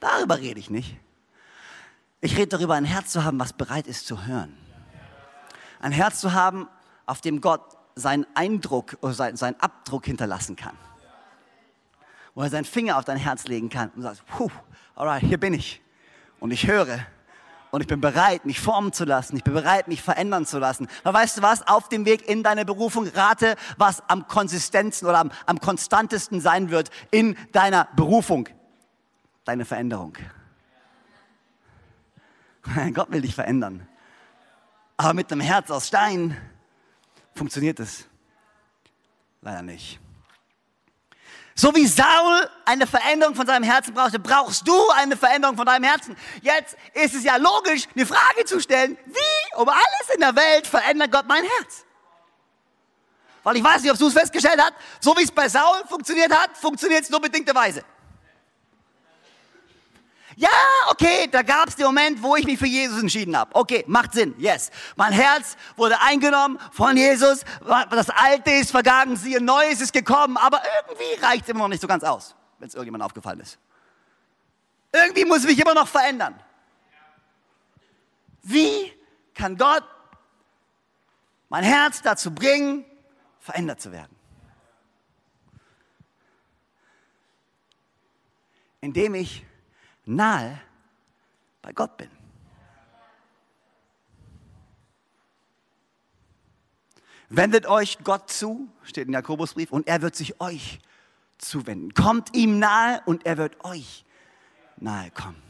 Darüber 0.00 0.38
rede 0.38 0.60
ich 0.60 0.70
nicht. 0.70 0.96
Ich 2.20 2.36
rede 2.36 2.48
darüber, 2.48 2.74
ein 2.74 2.84
Herz 2.84 3.10
zu 3.12 3.24
haben, 3.24 3.38
was 3.40 3.52
bereit 3.52 3.86
ist 3.86 4.06
zu 4.06 4.26
hören. 4.26 4.56
Ein 5.80 5.92
Herz 5.92 6.20
zu 6.20 6.32
haben, 6.32 6.68
auf 7.06 7.20
dem 7.20 7.40
Gott 7.40 7.76
seinen 7.94 8.26
Eindruck 8.34 8.96
oder 9.00 9.14
seinen, 9.14 9.36
seinen 9.36 9.58
Abdruck 9.60 10.06
hinterlassen 10.06 10.56
kann. 10.56 10.76
Wo 12.34 12.42
er 12.42 12.50
seinen 12.50 12.64
Finger 12.64 12.98
auf 12.98 13.04
dein 13.04 13.16
Herz 13.16 13.46
legen 13.46 13.68
kann 13.68 13.90
und 13.90 14.02
sagt, 14.02 14.24
puh, 14.26 14.50
alright, 14.94 15.22
hier 15.22 15.38
bin 15.38 15.54
ich. 15.54 15.80
Und 16.38 16.50
ich 16.50 16.66
höre 16.66 17.04
und 17.72 17.80
ich 17.80 17.86
bin 17.86 18.02
bereit, 18.02 18.44
mich 18.44 18.60
formen 18.60 18.92
zu 18.92 19.04
lassen. 19.06 19.34
Ich 19.34 19.44
bin 19.44 19.54
bereit, 19.54 19.88
mich 19.88 20.02
verändern 20.02 20.44
zu 20.44 20.58
lassen. 20.58 20.88
Aber 21.04 21.18
weißt 21.18 21.38
du 21.38 21.42
was? 21.42 21.66
Auf 21.66 21.88
dem 21.88 22.04
Weg 22.04 22.28
in 22.28 22.42
deine 22.42 22.66
Berufung 22.66 23.08
rate, 23.08 23.56
was 23.78 24.06
am 24.10 24.28
konsistentesten 24.28 25.08
oder 25.08 25.18
am, 25.18 25.32
am 25.46 25.58
konstantesten 25.58 26.42
sein 26.42 26.70
wird 26.70 26.90
in 27.10 27.34
deiner 27.52 27.88
Berufung. 27.96 28.46
Deine 29.46 29.64
Veränderung. 29.64 30.18
Gott 32.92 33.10
will 33.10 33.22
dich 33.22 33.34
verändern. 33.34 33.88
Aber 34.98 35.14
mit 35.14 35.32
einem 35.32 35.40
Herz 35.40 35.70
aus 35.70 35.88
Stein 35.88 36.36
funktioniert 37.34 37.80
es 37.80 38.06
leider 39.40 39.62
nicht. 39.62 39.98
So 41.54 41.74
wie 41.74 41.86
Saul 41.86 42.48
eine 42.64 42.86
Veränderung 42.86 43.34
von 43.34 43.46
seinem 43.46 43.64
Herzen 43.64 43.92
brauchte, 43.92 44.18
brauchst 44.18 44.66
du 44.66 44.88
eine 44.90 45.16
Veränderung 45.16 45.56
von 45.56 45.66
deinem 45.66 45.84
Herzen. 45.84 46.16
Jetzt 46.40 46.76
ist 46.94 47.14
es 47.14 47.24
ja 47.24 47.36
logisch, 47.36 47.84
eine 47.94 48.06
Frage 48.06 48.44
zu 48.46 48.60
stellen, 48.60 48.96
wie 49.06 49.56
um 49.56 49.68
alles 49.68 50.14
in 50.14 50.20
der 50.20 50.34
Welt 50.34 50.66
verändert 50.66 51.12
Gott 51.12 51.26
mein 51.28 51.44
Herz? 51.44 51.84
Weil 53.42 53.56
ich 53.56 53.64
weiß 53.64 53.82
nicht, 53.82 53.92
ob 53.92 53.98
du 53.98 54.06
es 54.06 54.14
festgestellt 54.14 54.60
hast, 54.60 54.74
so 55.00 55.16
wie 55.16 55.24
es 55.24 55.30
bei 55.30 55.48
Saul 55.48 55.82
funktioniert 55.88 56.32
hat, 56.32 56.56
funktioniert 56.56 57.02
es 57.02 57.10
nur 57.10 57.20
bedingterweise. 57.20 57.84
Ja, 60.36 60.48
okay, 60.88 61.28
da 61.30 61.42
gab 61.42 61.68
es 61.68 61.76
den 61.76 61.86
Moment, 61.86 62.22
wo 62.22 62.36
ich 62.36 62.44
mich 62.44 62.58
für 62.58 62.66
Jesus 62.66 63.00
entschieden 63.00 63.36
habe. 63.36 63.54
Okay, 63.54 63.84
macht 63.86 64.12
Sinn, 64.14 64.34
yes. 64.38 64.70
Mein 64.96 65.12
Herz 65.12 65.56
wurde 65.76 66.00
eingenommen 66.00 66.58
von 66.72 66.96
Jesus, 66.96 67.44
das 67.90 68.10
Alte 68.10 68.50
ist 68.50 68.70
vergangen, 68.70 69.16
siehe, 69.16 69.40
Neues 69.40 69.80
ist 69.80 69.92
gekommen, 69.92 70.36
aber 70.36 70.62
irgendwie 70.80 71.24
reicht 71.24 71.44
es 71.44 71.48
immer 71.50 71.60
noch 71.60 71.68
nicht 71.68 71.82
so 71.82 71.86
ganz 71.86 72.02
aus, 72.04 72.34
wenn 72.58 72.68
es 72.68 72.74
irgendjemand 72.74 73.04
aufgefallen 73.04 73.40
ist. 73.40 73.58
Irgendwie 74.92 75.24
muss 75.24 75.40
ich 75.40 75.46
mich 75.46 75.58
immer 75.58 75.74
noch 75.74 75.88
verändern. 75.88 76.38
Wie 78.42 78.92
kann 79.34 79.56
Gott 79.56 79.84
mein 81.48 81.64
Herz 81.64 82.02
dazu 82.02 82.34
bringen, 82.34 82.84
verändert 83.40 83.80
zu 83.80 83.92
werden? 83.92 84.14
Indem 88.80 89.14
ich 89.14 89.46
nahe 90.04 90.60
bei 91.62 91.72
Gott 91.72 91.96
bin. 91.96 92.10
Wendet 97.28 97.66
euch 97.66 97.98
Gott 98.04 98.30
zu, 98.30 98.68
steht 98.82 99.06
in 99.06 99.14
Jakobusbrief, 99.14 99.72
und 99.72 99.86
er 99.86 100.02
wird 100.02 100.14
sich 100.14 100.40
euch 100.40 100.80
zuwenden. 101.38 101.94
Kommt 101.94 102.36
ihm 102.36 102.58
nahe 102.58 103.00
und 103.06 103.24
er 103.24 103.38
wird 103.38 103.64
euch 103.64 104.04
nahe 104.76 105.10
kommen. 105.10 105.42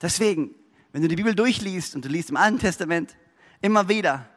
Deswegen, 0.00 0.54
wenn 0.92 1.02
du 1.02 1.08
die 1.08 1.16
Bibel 1.16 1.34
durchliest 1.34 1.94
und 1.94 2.04
du 2.04 2.08
liest 2.08 2.30
im 2.30 2.36
Alten 2.36 2.58
Testament 2.58 3.16
immer 3.60 3.88
wieder, 3.88 4.28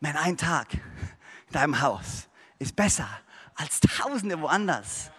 mein 0.00 0.16
ein 0.16 0.36
Tag 0.36 0.72
in 0.74 1.52
deinem 1.52 1.80
Haus 1.80 2.28
ist 2.58 2.74
besser 2.74 3.08
als 3.54 3.80
Tausende 3.80 4.40
woanders. 4.40 5.10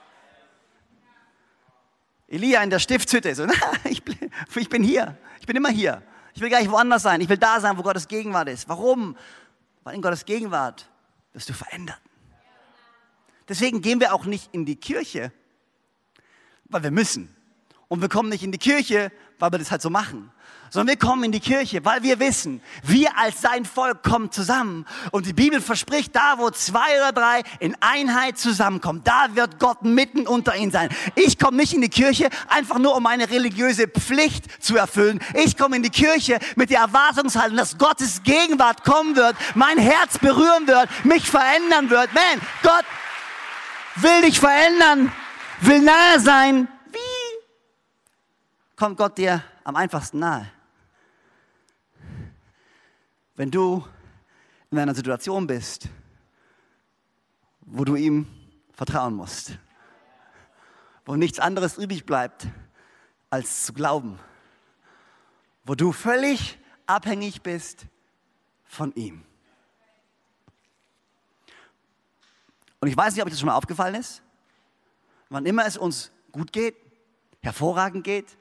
Elia 2.30 2.62
in 2.62 2.70
der 2.70 2.80
Stiftshütte, 2.80 3.34
so, 3.34 3.48
ich 3.84 4.04
bin 4.70 4.84
hier, 4.84 5.18
ich 5.40 5.48
bin 5.48 5.56
immer 5.56 5.70
hier. 5.70 6.04
Ich 6.34 6.42
will 6.42 6.50
gar 6.50 6.60
nicht 6.60 6.72
woanders 6.72 7.02
sein, 7.02 7.20
ich 7.22 7.30
will 7.30 7.38
da 7.38 7.60
sein, 7.60 7.78
wo 7.78 7.82
Gottes 7.82 8.08
Gegenwart 8.08 8.48
ist. 8.50 8.70
Warum? 8.70 9.18
Weil 9.84 9.96
in 9.96 10.02
Gottes 10.02 10.26
Gegenwart 10.26 10.88
wirst 11.34 11.50
du 11.50 11.54
verändert. 11.54 12.00
Deswegen 13.48 13.82
gehen 13.82 14.00
wir 14.00 14.14
auch 14.14 14.26
nicht 14.26 14.54
in 14.54 14.66
die 14.66 14.76
Kirche, 14.76 15.32
weil 16.66 16.84
wir 16.84 16.92
müssen. 16.92 17.36
Und 17.90 18.02
wir 18.02 18.08
kommen 18.08 18.30
nicht 18.30 18.44
in 18.44 18.52
die 18.52 18.60
Kirche, 18.60 19.12
weil 19.40 19.52
wir 19.52 19.58
das 19.58 19.72
halt 19.72 19.82
so 19.82 19.90
machen, 19.90 20.32
sondern 20.70 20.90
wir 20.90 21.00
kommen 21.00 21.24
in 21.24 21.32
die 21.32 21.40
Kirche, 21.40 21.84
weil 21.84 22.04
wir 22.04 22.20
wissen, 22.20 22.62
wir 22.84 23.18
als 23.18 23.42
sein 23.42 23.66
Volk 23.66 24.04
kommen 24.04 24.32
zusammen. 24.32 24.86
Und 25.10 25.26
die 25.26 25.34
Bibel 25.34 25.60
verspricht, 25.60 26.16
da 26.16 26.38
wo 26.38 26.52
zwei 26.52 26.98
oder 26.98 27.12
drei 27.12 27.42
in 27.60 27.76
Einheit 27.80 28.38
zusammenkommen, 28.38 29.02
da 29.04 29.30
wird 29.34 29.58
Gott 29.58 29.84
mitten 29.84 30.28
unter 30.28 30.56
ihnen 30.56 30.72
sein. 30.72 30.90
Ich 31.16 31.40
komme 31.40 31.58
nicht 31.58 31.74
in 31.74 31.82
die 31.82 31.90
Kirche 31.90 32.30
einfach 32.48 32.78
nur, 32.78 32.96
um 32.96 33.08
eine 33.08 33.28
religiöse 33.28 33.88
Pflicht 33.88 34.64
zu 34.64 34.78
erfüllen. 34.78 35.20
Ich 35.34 35.58
komme 35.58 35.78
in 35.78 35.82
die 35.82 35.90
Kirche 35.90 36.38
mit 36.56 36.70
der 36.70 36.82
Erwartungshaltung, 36.82 37.58
dass 37.58 37.80
Gottes 37.80 38.22
Gegenwart 38.22 38.84
kommen 38.84 39.16
wird, 39.16 39.36
mein 39.56 39.80
Herz 39.80 40.20
berühren 40.20 40.68
wird, 40.68 40.90
mich 41.04 41.28
verändern 41.28 41.90
wird. 41.90 42.14
Man, 42.14 42.40
Gott 42.62 42.86
will 43.96 44.22
dich 44.22 44.40
verändern, 44.40 45.12
will 45.62 45.82
nahe 45.82 46.20
sein. 46.20 46.68
Kommt 48.80 48.98
Gott 48.98 49.18
dir 49.18 49.44
am 49.64 49.76
einfachsten 49.76 50.18
nahe? 50.20 50.50
wenn 53.40 53.52
du 53.52 53.86
in 54.70 54.78
einer 54.78 54.94
Situation 54.94 55.48
bist, 55.48 55.88
wo 57.62 57.86
du 57.86 57.96
ihm 57.96 58.28
vertrauen 58.74 59.14
musst, 59.14 59.58
wo 61.06 61.16
nichts 61.16 61.40
anderes 61.40 61.78
übrig 61.78 62.06
bleibt, 62.06 62.48
als 63.30 63.66
zu 63.66 63.72
glauben, 63.72 64.20
wo 65.64 65.74
du 65.74 65.94
völlig 65.94 66.58
abhängig 66.86 67.42
bist 67.42 67.86
von 68.66 68.94
ihm. 68.96 69.24
Und 72.82 72.90
ich 72.90 72.98
weiß 72.98 73.14
nicht, 73.14 73.22
ob 73.22 73.28
euch 73.28 73.32
das 73.32 73.40
schon 73.40 73.48
mal 73.48 73.56
aufgefallen 73.56 73.96
ist. 73.96 74.22
Wann 75.30 75.46
immer 75.46 75.66
es 75.66 75.78
uns 75.78 76.12
gut 76.34 76.52
geht, 76.52 76.76
hervorragend 77.40 78.04
geht, 78.04 78.38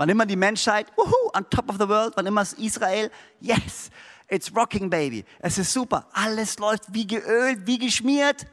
wann 0.00 0.08
immer 0.08 0.24
die 0.24 0.34
Menschheit, 0.34 0.86
wuhu, 0.96 1.30
on 1.34 1.44
top 1.50 1.68
of 1.68 1.76
the 1.78 1.86
world, 1.86 2.14
wann 2.16 2.24
immer 2.24 2.40
es 2.40 2.54
Israel, 2.54 3.10
yes, 3.38 3.90
It's 4.32 4.54
rocking, 4.54 4.88
baby. 4.88 5.24
Es 5.40 5.58
ist 5.58 5.72
super. 5.72 6.06
Alles 6.12 6.56
läuft 6.60 6.84
wie 6.92 7.04
geölt, 7.04 7.66
wie 7.66 7.78
geschmiert. 7.78 8.46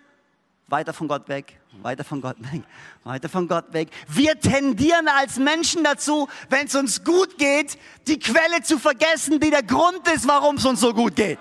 Weiter 0.67 0.91
von 0.91 1.07
Gott 1.07 1.29
weg, 1.29 1.59
weiter 1.83 2.03
von 2.03 2.19
Gott 2.19 2.37
weg, 2.51 2.63
weiter 3.03 3.29
von 3.29 3.47
Gott 3.47 3.71
weg. 3.71 3.89
Wir 4.07 4.39
tendieren 4.39 5.07
als 5.07 5.37
Menschen 5.37 5.83
dazu, 5.83 6.27
wenn 6.49 6.65
es 6.65 6.73
uns 6.73 7.03
gut 7.03 7.37
geht, 7.37 7.77
die 8.07 8.17
Quelle 8.17 8.63
zu 8.63 8.79
vergessen, 8.79 9.39
die 9.39 9.51
der 9.51 9.61
Grund 9.61 10.05
ist, 10.13 10.27
warum 10.27 10.55
es 10.55 10.65
uns 10.65 10.79
so 10.79 10.93
gut 10.93 11.15
geht. 11.15 11.37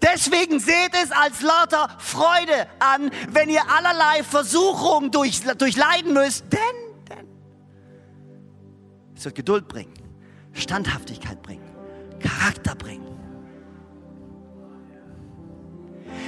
Deswegen 0.00 0.60
seht 0.60 0.94
es 1.02 1.10
als 1.10 1.42
lauter 1.42 1.88
Freude 1.98 2.66
an, 2.78 3.10
wenn 3.30 3.50
ihr 3.50 3.62
allerlei 3.68 4.22
Versuchungen 4.22 5.10
durch, 5.10 5.42
durchleiden 5.42 6.12
müsst, 6.12 6.44
denn, 6.52 7.08
denn 7.08 7.26
es 9.16 9.24
wird 9.24 9.34
Geduld 9.34 9.66
bringen. 9.66 9.92
Standhaftigkeit 10.52 11.42
bringen, 11.42 11.68
Charakter 12.20 12.74
bringen. 12.74 13.06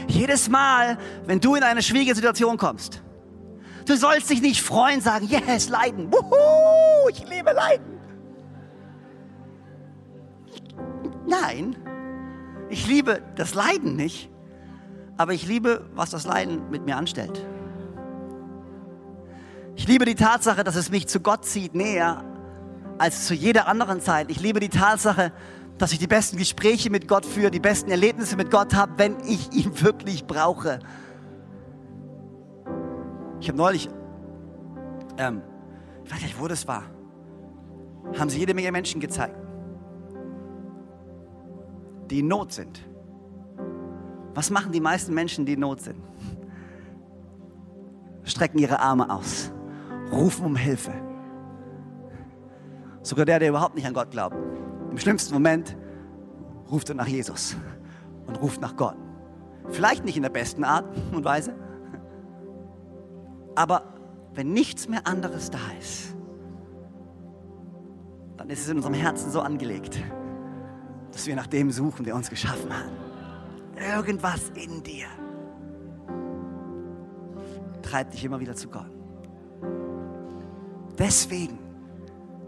Jedes 0.08 0.48
Mal, 0.48 0.98
wenn 1.26 1.40
du 1.40 1.54
in 1.54 1.62
eine 1.62 1.82
schwierige 1.82 2.14
Situation 2.14 2.56
kommst, 2.56 3.02
du 3.86 3.96
sollst 3.96 4.30
dich 4.30 4.40
nicht 4.40 4.62
freuen, 4.62 5.00
sagen, 5.00 5.28
yes, 5.28 5.68
Leiden, 5.68 6.12
Wuhu, 6.12 7.08
ich 7.10 7.28
liebe 7.28 7.52
Leiden. 7.52 8.00
Nein, 11.26 11.76
ich 12.70 12.86
liebe 12.86 13.20
das 13.34 13.54
Leiden 13.54 13.96
nicht, 13.96 14.30
aber 15.16 15.34
ich 15.34 15.46
liebe, 15.46 15.90
was 15.94 16.10
das 16.10 16.24
Leiden 16.24 16.70
mit 16.70 16.86
mir 16.86 16.96
anstellt. 16.96 17.44
Ich 19.76 19.86
liebe 19.86 20.04
die 20.04 20.14
Tatsache, 20.14 20.64
dass 20.64 20.76
es 20.76 20.90
mich 20.90 21.08
zu 21.08 21.20
Gott 21.20 21.44
zieht, 21.44 21.74
näher, 21.74 22.24
als 22.98 23.26
zu 23.26 23.34
jeder 23.34 23.66
anderen 23.66 24.00
Zeit. 24.00 24.30
Ich 24.30 24.40
liebe 24.40 24.60
die 24.60 24.68
Tatsache, 24.68 25.32
dass 25.78 25.92
ich 25.92 25.98
die 25.98 26.06
besten 26.06 26.36
Gespräche 26.36 26.90
mit 26.90 27.08
Gott 27.08 27.24
führe, 27.24 27.50
die 27.50 27.60
besten 27.60 27.90
Erlebnisse 27.90 28.36
mit 28.36 28.50
Gott 28.50 28.74
habe, 28.74 28.92
wenn 28.98 29.16
ich 29.26 29.52
ihn 29.52 29.80
wirklich 29.82 30.26
brauche. 30.26 30.80
Ich 33.40 33.48
habe 33.48 33.56
neulich, 33.56 33.88
ähm, 35.16 35.42
ich 36.04 36.12
weiß 36.12 36.22
nicht, 36.22 36.38
wo 36.38 36.46
das 36.46 36.68
war, 36.68 36.84
haben 38.18 38.28
sie 38.28 38.38
jede 38.38 38.52
Menge 38.52 38.70
Menschen 38.70 39.00
gezeigt, 39.00 39.34
die 42.10 42.20
in 42.20 42.28
Not 42.28 42.52
sind. 42.52 42.80
Was 44.34 44.50
machen 44.50 44.72
die 44.72 44.80
meisten 44.80 45.14
Menschen, 45.14 45.46
die 45.46 45.54
in 45.54 45.60
Not 45.60 45.80
sind? 45.80 46.02
Strecken 48.24 48.58
ihre 48.58 48.80
Arme 48.80 49.10
aus, 49.10 49.52
rufen 50.12 50.44
um 50.44 50.56
Hilfe 50.56 50.92
Sogar 53.02 53.24
der, 53.24 53.38
der 53.38 53.48
überhaupt 53.48 53.74
nicht 53.74 53.86
an 53.86 53.94
Gott 53.94 54.10
glaubt. 54.10 54.36
Im 54.90 54.98
schlimmsten 54.98 55.32
Moment 55.32 55.76
ruft 56.70 56.88
er 56.90 56.94
nach 56.94 57.06
Jesus 57.06 57.56
und 58.26 58.40
ruft 58.40 58.60
nach 58.60 58.76
Gott. 58.76 58.96
Vielleicht 59.68 60.04
nicht 60.04 60.16
in 60.16 60.22
der 60.22 60.30
besten 60.30 60.64
Art 60.64 60.84
und 61.12 61.24
Weise, 61.24 61.54
aber 63.54 63.94
wenn 64.34 64.52
nichts 64.52 64.88
mehr 64.88 65.06
anderes 65.06 65.50
da 65.50 65.58
ist, 65.78 66.14
dann 68.36 68.48
ist 68.48 68.60
es 68.60 68.68
in 68.68 68.76
unserem 68.76 68.94
Herzen 68.94 69.30
so 69.30 69.40
angelegt, 69.40 69.98
dass 71.12 71.26
wir 71.26 71.36
nach 71.36 71.46
dem 71.46 71.70
suchen, 71.70 72.04
der 72.04 72.14
uns 72.14 72.30
geschaffen 72.30 72.70
hat. 72.72 72.90
Irgendwas 73.96 74.50
in 74.54 74.82
dir 74.82 75.06
treibt 77.82 78.12
dich 78.12 78.24
immer 78.24 78.40
wieder 78.40 78.54
zu 78.54 78.68
Gott. 78.68 78.90
Deswegen 80.98 81.58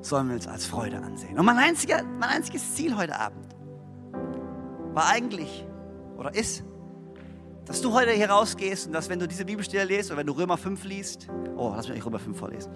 sollen 0.03 0.29
wir 0.29 0.35
uns 0.35 0.47
als 0.47 0.67
Freude 0.67 0.99
ansehen. 0.99 1.39
Und 1.39 1.47
mein, 1.47 1.57
einziger, 1.57 2.03
mein 2.03 2.31
einziges 2.31 2.75
Ziel 2.75 2.97
heute 2.97 3.19
Abend 3.19 3.47
war 4.93 5.09
eigentlich 5.09 5.67
oder 6.17 6.35
ist, 6.35 6.65
dass 7.65 7.81
du 7.81 7.93
heute 7.93 8.11
hier 8.11 8.29
rausgehst 8.29 8.89
und 8.89 8.93
dass, 8.93 9.09
wenn 9.09 9.19
du 9.19 9.27
diese 9.27 9.45
Bibelstelle 9.45 9.85
liest 9.85 10.11
oder 10.11 10.19
wenn 10.19 10.27
du 10.27 10.33
Römer 10.33 10.59
5 10.59 10.85
liest, 10.85 11.29
oh, 11.57 11.73
lass 11.75 11.89
mich 11.89 11.99
euch 11.99 12.07
Römer 12.07 12.19
5 12.19 12.37
vorlesen. 12.37 12.73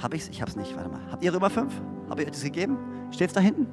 Habe 0.00 0.16
ich 0.16 0.22
es? 0.22 0.28
Ich 0.28 0.40
habe 0.40 0.50
es 0.50 0.56
nicht. 0.56 0.76
Warte 0.76 0.90
mal. 0.90 1.00
Habt 1.10 1.22
ihr 1.22 1.34
Römer 1.34 1.50
5? 1.50 1.72
Habe 2.08 2.22
ich 2.22 2.28
euch 2.28 2.32
das 2.32 2.42
gegeben? 2.42 2.78
Steht 3.10 3.28
es 3.28 3.34
da 3.34 3.40
hinten? 3.40 3.66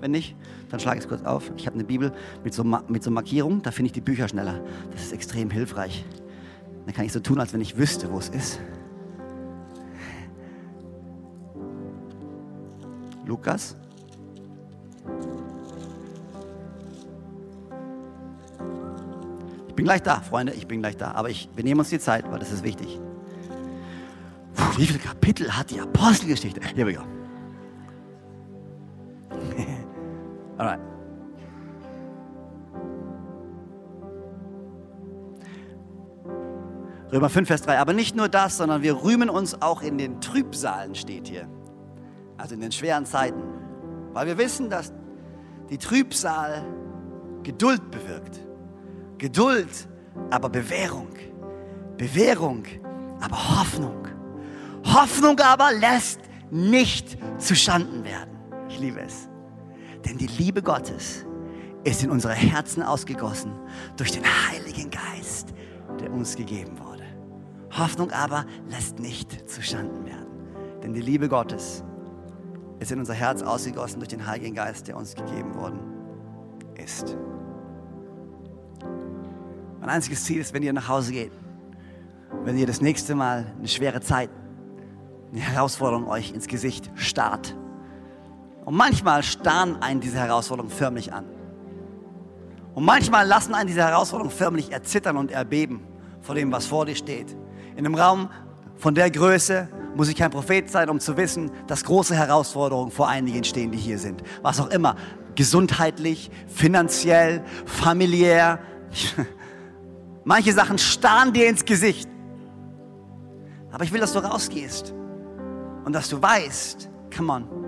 Wenn 0.00 0.12
nicht, 0.12 0.36
dann 0.70 0.80
schlage 0.80 0.98
ich 0.98 1.04
es 1.04 1.08
kurz 1.08 1.24
auf. 1.24 1.50
Ich 1.56 1.66
habe 1.66 1.74
eine 1.74 1.84
Bibel 1.84 2.12
mit 2.44 2.54
so, 2.54 2.62
mit 2.62 3.02
so 3.02 3.10
Markierungen, 3.10 3.62
da 3.62 3.70
finde 3.70 3.88
ich 3.88 3.92
die 3.92 4.00
Bücher 4.00 4.28
schneller. 4.28 4.60
Das 4.92 5.02
ist 5.02 5.12
extrem 5.12 5.50
hilfreich. 5.50 6.04
Dann 6.86 6.94
kann 6.94 7.04
ich 7.04 7.12
so 7.12 7.20
tun, 7.20 7.40
als 7.40 7.52
wenn 7.52 7.60
ich 7.60 7.76
wüsste, 7.76 8.10
wo 8.10 8.18
es 8.18 8.28
ist. 8.28 8.60
Lukas. 13.26 13.76
Ich 19.68 19.74
bin 19.74 19.84
gleich 19.84 20.02
da, 20.02 20.20
Freunde, 20.20 20.54
ich 20.54 20.66
bin 20.66 20.80
gleich 20.80 20.96
da. 20.96 21.12
Aber 21.12 21.28
ich, 21.28 21.48
wir 21.54 21.62
nehmen 21.62 21.80
uns 21.80 21.90
die 21.90 22.00
Zeit, 22.00 22.30
weil 22.30 22.38
das 22.38 22.50
ist 22.50 22.64
wichtig. 22.64 22.98
Puh, 24.54 24.78
wie 24.78 24.86
viele 24.86 24.98
Kapitel 24.98 25.56
hat 25.56 25.70
die 25.70 25.80
Apostelgeschichte? 25.80 26.60
Here 26.74 26.86
we 26.86 26.94
go. 26.94 27.02
Alright. 30.58 30.80
Römer 37.12 37.30
5, 37.30 37.48
Vers 37.48 37.62
3. 37.62 37.78
Aber 37.78 37.92
nicht 37.92 38.16
nur 38.16 38.28
das, 38.28 38.58
sondern 38.58 38.82
wir 38.82 39.02
rühmen 39.02 39.30
uns 39.30 39.62
auch 39.62 39.82
in 39.82 39.96
den 39.96 40.20
Trübsalen, 40.20 40.94
steht 40.94 41.28
hier. 41.28 41.48
Also 42.36 42.54
in 42.54 42.60
den 42.60 42.72
schweren 42.72 43.06
Zeiten. 43.06 43.42
Weil 44.12 44.26
wir 44.26 44.36
wissen, 44.36 44.68
dass 44.68 44.92
die 45.70 45.78
Trübsal 45.78 46.64
Geduld 47.42 47.90
bewirkt. 47.90 48.40
Geduld, 49.16 49.88
aber 50.30 50.48
Bewährung. 50.48 51.08
Bewährung, 51.96 52.64
aber 53.20 53.60
Hoffnung. 53.60 54.06
Hoffnung 54.84 55.38
aber 55.40 55.72
lässt 55.72 56.20
nicht 56.50 57.16
zustanden 57.38 58.04
werden. 58.04 58.36
Ich 58.68 58.78
liebe 58.78 59.00
es. 59.00 59.27
Denn 60.04 60.18
die 60.18 60.26
Liebe 60.26 60.62
Gottes 60.62 61.24
ist 61.84 62.02
in 62.02 62.10
unsere 62.10 62.34
Herzen 62.34 62.82
ausgegossen 62.82 63.52
durch 63.96 64.12
den 64.12 64.24
Heiligen 64.24 64.90
Geist, 64.90 65.54
der 66.00 66.12
uns 66.12 66.36
gegeben 66.36 66.78
wurde. 66.78 67.04
Hoffnung 67.70 68.10
aber 68.10 68.44
lässt 68.68 68.98
nicht 68.98 69.48
zustanden 69.48 70.04
werden. 70.04 70.26
Denn 70.82 70.94
die 70.94 71.00
Liebe 71.00 71.28
Gottes 71.28 71.84
ist 72.80 72.92
in 72.92 72.98
unser 72.98 73.14
Herz 73.14 73.42
ausgegossen 73.42 74.00
durch 74.00 74.08
den 74.08 74.26
Heiligen 74.26 74.54
Geist, 74.54 74.88
der 74.88 74.96
uns 74.96 75.14
gegeben 75.14 75.54
worden 75.54 75.80
ist. 76.76 77.16
Mein 79.80 79.90
einziges 79.90 80.24
Ziel 80.24 80.40
ist, 80.40 80.52
wenn 80.52 80.62
ihr 80.62 80.72
nach 80.72 80.88
Hause 80.88 81.12
geht, 81.12 81.32
wenn 82.44 82.56
ihr 82.56 82.66
das 82.66 82.80
nächste 82.80 83.14
Mal 83.14 83.52
eine 83.58 83.68
schwere 83.68 84.00
Zeit, 84.00 84.30
eine 85.32 85.40
Herausforderung 85.40 86.08
euch 86.08 86.32
ins 86.32 86.46
Gesicht 86.46 86.90
starrt. 86.94 87.56
Und 88.68 88.76
manchmal 88.76 89.22
starren 89.22 89.80
einen 89.80 90.02
diese 90.02 90.18
Herausforderungen 90.18 90.70
förmlich 90.70 91.10
an. 91.10 91.24
Und 92.74 92.84
manchmal 92.84 93.26
lassen 93.26 93.54
einen 93.54 93.66
diese 93.66 93.80
Herausforderungen 93.80 94.30
förmlich 94.30 94.70
erzittern 94.70 95.16
und 95.16 95.30
erbeben 95.30 95.80
vor 96.20 96.34
dem, 96.34 96.52
was 96.52 96.66
vor 96.66 96.84
dir 96.84 96.94
steht. 96.94 97.34
In 97.76 97.86
einem 97.86 97.94
Raum 97.94 98.28
von 98.76 98.94
der 98.94 99.10
Größe 99.10 99.70
muss 99.96 100.10
ich 100.10 100.16
kein 100.16 100.30
Prophet 100.30 100.70
sein, 100.70 100.90
um 100.90 101.00
zu 101.00 101.16
wissen, 101.16 101.50
dass 101.66 101.82
große 101.82 102.14
Herausforderungen 102.14 102.90
vor 102.90 103.08
einigen 103.08 103.42
stehen, 103.42 103.72
die 103.72 103.78
hier 103.78 103.98
sind. 103.98 104.22
Was 104.42 104.60
auch 104.60 104.68
immer. 104.68 104.96
Gesundheitlich, 105.34 106.30
finanziell, 106.46 107.42
familiär. 107.64 108.58
Manche 110.24 110.52
Sachen 110.52 110.76
starren 110.76 111.32
dir 111.32 111.48
ins 111.48 111.64
Gesicht. 111.64 112.06
Aber 113.72 113.84
ich 113.84 113.92
will, 113.94 114.00
dass 114.00 114.12
du 114.12 114.18
rausgehst 114.18 114.92
und 115.86 115.94
dass 115.94 116.10
du 116.10 116.20
weißt, 116.20 116.90
come 117.16 117.32
on, 117.32 117.67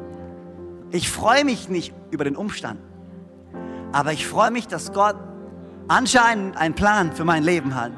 ich 0.90 1.10
freue 1.10 1.44
mich 1.44 1.68
nicht 1.68 1.94
über 2.10 2.24
den 2.24 2.36
Umstand, 2.36 2.80
aber 3.92 4.12
ich 4.12 4.26
freue 4.26 4.50
mich, 4.50 4.66
dass 4.66 4.92
Gott 4.92 5.16
anscheinend 5.88 6.56
einen 6.56 6.74
Plan 6.74 7.12
für 7.12 7.24
mein 7.24 7.42
Leben 7.42 7.74
hat 7.74 7.92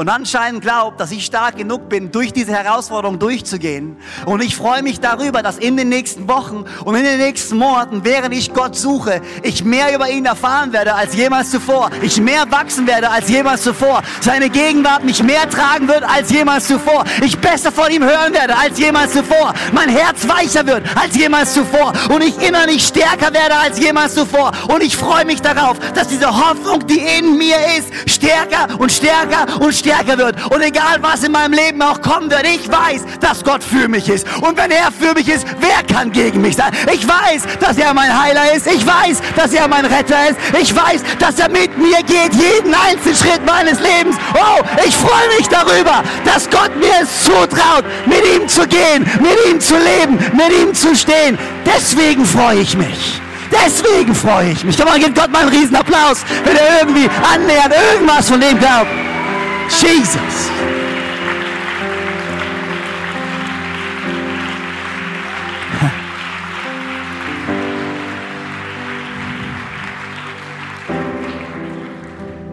und 0.00 0.08
anscheinend 0.08 0.62
glaubt, 0.62 0.98
dass 0.98 1.10
ich 1.10 1.26
stark 1.26 1.58
genug 1.58 1.90
bin, 1.90 2.10
durch 2.10 2.32
diese 2.32 2.52
Herausforderung 2.52 3.18
durchzugehen. 3.18 3.98
Und 4.24 4.42
ich 4.42 4.56
freue 4.56 4.82
mich 4.82 4.98
darüber, 4.98 5.42
dass 5.42 5.58
in 5.58 5.76
den 5.76 5.90
nächsten 5.90 6.26
Wochen 6.26 6.64
und 6.86 6.94
in 6.94 7.04
den 7.04 7.18
nächsten 7.18 7.58
Monaten, 7.58 8.02
während 8.02 8.34
ich 8.34 8.54
Gott 8.54 8.74
suche, 8.74 9.20
ich 9.42 9.62
mehr 9.62 9.94
über 9.94 10.08
ihn 10.08 10.24
erfahren 10.24 10.72
werde 10.72 10.94
als 10.94 11.14
jemals 11.14 11.50
zuvor. 11.50 11.90
Ich 12.00 12.18
mehr 12.18 12.50
wachsen 12.50 12.86
werde 12.86 13.10
als 13.10 13.28
jemals 13.28 13.62
zuvor. 13.62 14.00
Seine 14.22 14.48
Gegenwart 14.48 15.04
mich 15.04 15.22
mehr 15.22 15.46
tragen 15.50 15.86
wird 15.86 16.02
als 16.02 16.30
jemals 16.30 16.66
zuvor. 16.66 17.04
Ich 17.22 17.36
besser 17.36 17.70
von 17.70 17.90
ihm 17.90 18.02
hören 18.02 18.32
werde 18.32 18.56
als 18.56 18.78
jemals 18.78 19.12
zuvor. 19.12 19.52
Mein 19.72 19.90
Herz 19.90 20.26
weicher 20.26 20.66
wird 20.66 20.82
als 20.96 21.14
jemals 21.14 21.52
zuvor. 21.52 21.92
Und 22.08 22.24
ich 22.24 22.40
innerlich 22.40 22.86
stärker 22.86 23.34
werde 23.34 23.54
als 23.54 23.78
jemals 23.78 24.14
zuvor. 24.14 24.52
Und 24.72 24.82
ich 24.82 24.96
freue 24.96 25.26
mich 25.26 25.42
darauf, 25.42 25.78
dass 25.92 26.08
diese 26.08 26.28
Hoffnung, 26.28 26.86
die 26.86 27.00
in 27.00 27.36
mir 27.36 27.56
ist, 27.76 28.10
stärker 28.10 28.66
und 28.78 28.90
stärker 28.90 29.60
und 29.60 29.74
stärker 29.74 29.89
stärker 29.90 30.18
wird. 30.18 30.36
Und 30.52 30.62
egal 30.62 30.98
was 31.00 31.24
in 31.24 31.32
meinem 31.32 31.52
Leben 31.52 31.82
auch 31.82 32.00
kommen 32.00 32.30
wird, 32.30 32.46
ich 32.46 32.70
weiß, 32.70 33.04
dass 33.20 33.42
Gott 33.42 33.62
für 33.62 33.88
mich 33.88 34.08
ist. 34.08 34.26
Und 34.40 34.56
wenn 34.56 34.70
er 34.70 34.90
für 34.92 35.14
mich 35.14 35.28
ist, 35.28 35.46
wer 35.58 35.82
kann 35.94 36.12
gegen 36.12 36.40
mich 36.40 36.56
sein? 36.56 36.72
Ich 36.92 37.06
weiß, 37.06 37.42
dass 37.58 37.76
er 37.76 37.92
mein 37.92 38.10
Heiler 38.22 38.54
ist. 38.54 38.66
Ich 38.66 38.86
weiß, 38.86 39.20
dass 39.36 39.52
er 39.52 39.66
mein 39.68 39.84
Retter 39.84 40.30
ist. 40.30 40.38
Ich 40.60 40.74
weiß, 40.74 41.02
dass 41.18 41.38
er 41.38 41.48
mit 41.48 41.76
mir 41.76 41.98
geht, 42.04 42.34
jeden 42.34 42.74
einzelnen 42.74 43.16
Schritt 43.16 43.44
meines 43.46 43.80
Lebens. 43.80 44.16
Oh, 44.34 44.62
ich 44.86 44.96
freue 44.96 45.28
mich 45.38 45.48
darüber, 45.48 46.02
dass 46.24 46.48
Gott 46.48 46.76
mir 46.76 46.92
es 47.02 47.24
zutraut, 47.24 47.84
mit 48.06 48.22
ihm 48.36 48.46
zu 48.48 48.66
gehen, 48.66 49.04
mit 49.20 49.36
ihm 49.50 49.60
zu 49.60 49.74
leben, 49.76 50.18
mit 50.32 50.52
ihm 50.62 50.74
zu 50.74 50.94
stehen. 50.94 51.38
Deswegen 51.66 52.24
freue 52.24 52.60
ich 52.60 52.76
mich. 52.76 53.20
Deswegen 53.50 54.14
freue 54.14 54.52
ich 54.52 54.62
mich. 54.62 54.76
Komm 54.76 54.86
mal, 54.86 55.00
gib 55.00 55.14
Gott 55.16 55.32
mal 55.32 55.40
einen 55.40 55.50
Riesenapplaus, 55.50 56.24
wenn 56.44 56.56
er 56.56 56.80
irgendwie 56.80 57.10
annähernd 57.34 57.74
irgendwas 57.92 58.28
von 58.28 58.40
dem 58.40 58.58
glaubt. 58.58 59.09
Jesus. 59.78 60.50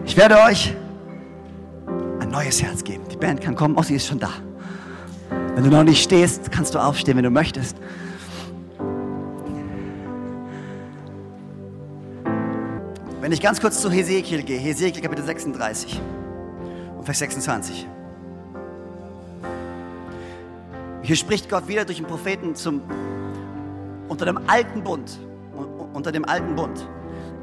Ich 0.04 0.16
werde 0.16 0.40
euch 0.42 0.74
ein 2.20 2.28
neues 2.30 2.62
Herz 2.62 2.82
geben. 2.82 3.04
Die 3.10 3.16
Band 3.16 3.40
kann 3.40 3.54
kommen, 3.54 3.76
Ossi 3.76 3.94
ist 3.94 4.06
schon 4.06 4.18
da. 4.18 4.30
Wenn 5.54 5.64
du 5.64 5.70
noch 5.70 5.84
nicht 5.84 6.02
stehst, 6.02 6.50
kannst 6.50 6.74
du 6.74 6.78
aufstehen, 6.78 7.16
wenn 7.16 7.24
du 7.24 7.30
möchtest. 7.30 7.76
Wenn 13.20 13.32
ich 13.32 13.40
ganz 13.40 13.60
kurz 13.60 13.80
zu 13.80 13.90
Hesekiel 13.90 14.42
gehe, 14.42 14.58
Hesekiel 14.58 15.02
Kapitel 15.02 15.24
36. 15.24 16.00
Vers 17.08 17.20
26. 17.20 17.86
Hier 21.00 21.16
spricht 21.16 21.48
Gott 21.48 21.66
wieder 21.66 21.86
durch 21.86 21.96
den 21.96 22.06
Propheten 22.06 22.54
zum, 22.54 22.82
unter 24.10 24.26
dem 24.26 24.46
alten 24.46 24.84
Bund, 24.84 25.18
unter 25.94 26.12
dem 26.12 26.26
alten 26.26 26.54
Bund, 26.54 26.86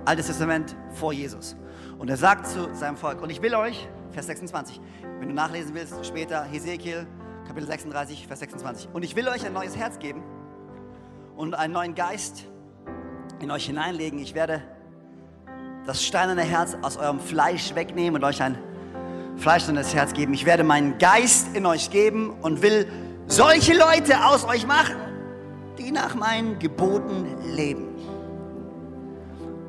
Altes 0.05 0.27
Testament 0.27 0.75
vor 0.91 1.13
Jesus. 1.13 1.55
Und 1.97 2.11
er 2.11 2.17
sagt 2.17 2.45
zu 2.45 2.75
seinem 2.75 2.95
Volk, 2.95 3.23
und 3.23 3.31
ich 3.31 3.41
will 3.41 3.55
euch, 3.55 3.89
Vers 4.11 4.27
26, 4.27 4.79
wenn 5.19 5.29
du 5.29 5.33
nachlesen 5.33 5.73
willst, 5.73 6.05
später 6.05 6.43
Hesekiel, 6.43 7.07
Kapitel 7.47 7.65
36, 7.65 8.27
Vers 8.27 8.41
26, 8.41 8.89
und 8.93 9.01
ich 9.01 9.15
will 9.15 9.27
euch 9.27 9.47
ein 9.47 9.53
neues 9.53 9.75
Herz 9.75 9.97
geben 9.97 10.21
und 11.35 11.55
einen 11.55 11.73
neuen 11.73 11.95
Geist 11.95 12.45
in 13.39 13.49
euch 13.49 13.65
hineinlegen. 13.65 14.19
Ich 14.19 14.35
werde 14.35 14.61
das 15.87 16.03
steinerne 16.03 16.43
Herz 16.43 16.77
aus 16.83 16.97
eurem 16.97 17.19
Fleisch 17.19 17.73
wegnehmen 17.73 18.21
und 18.21 18.23
euch 18.23 18.43
ein 18.43 18.59
Fleisch 19.37 19.67
und 19.67 19.75
das 19.75 19.93
Herz 19.93 20.13
geben. 20.13 20.33
Ich 20.33 20.45
werde 20.45 20.63
meinen 20.63 20.97
Geist 20.97 21.55
in 21.55 21.65
euch 21.65 21.89
geben 21.89 22.31
und 22.41 22.61
will 22.61 22.87
solche 23.27 23.73
Leute 23.73 24.25
aus 24.25 24.45
euch 24.45 24.65
machen, 24.65 24.95
die 25.77 25.91
nach 25.91 26.15
meinen 26.15 26.59
Geboten 26.59 27.25
leben 27.53 27.87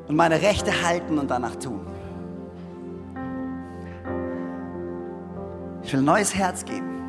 und 0.07 0.15
meine 0.15 0.41
Rechte 0.41 0.71
halten 0.83 1.19
und 1.19 1.29
danach 1.29 1.55
tun. 1.55 1.81
Ich 5.83 5.93
will 5.93 6.01
ein 6.01 6.05
neues 6.05 6.35
Herz 6.35 6.65
geben, 6.65 7.01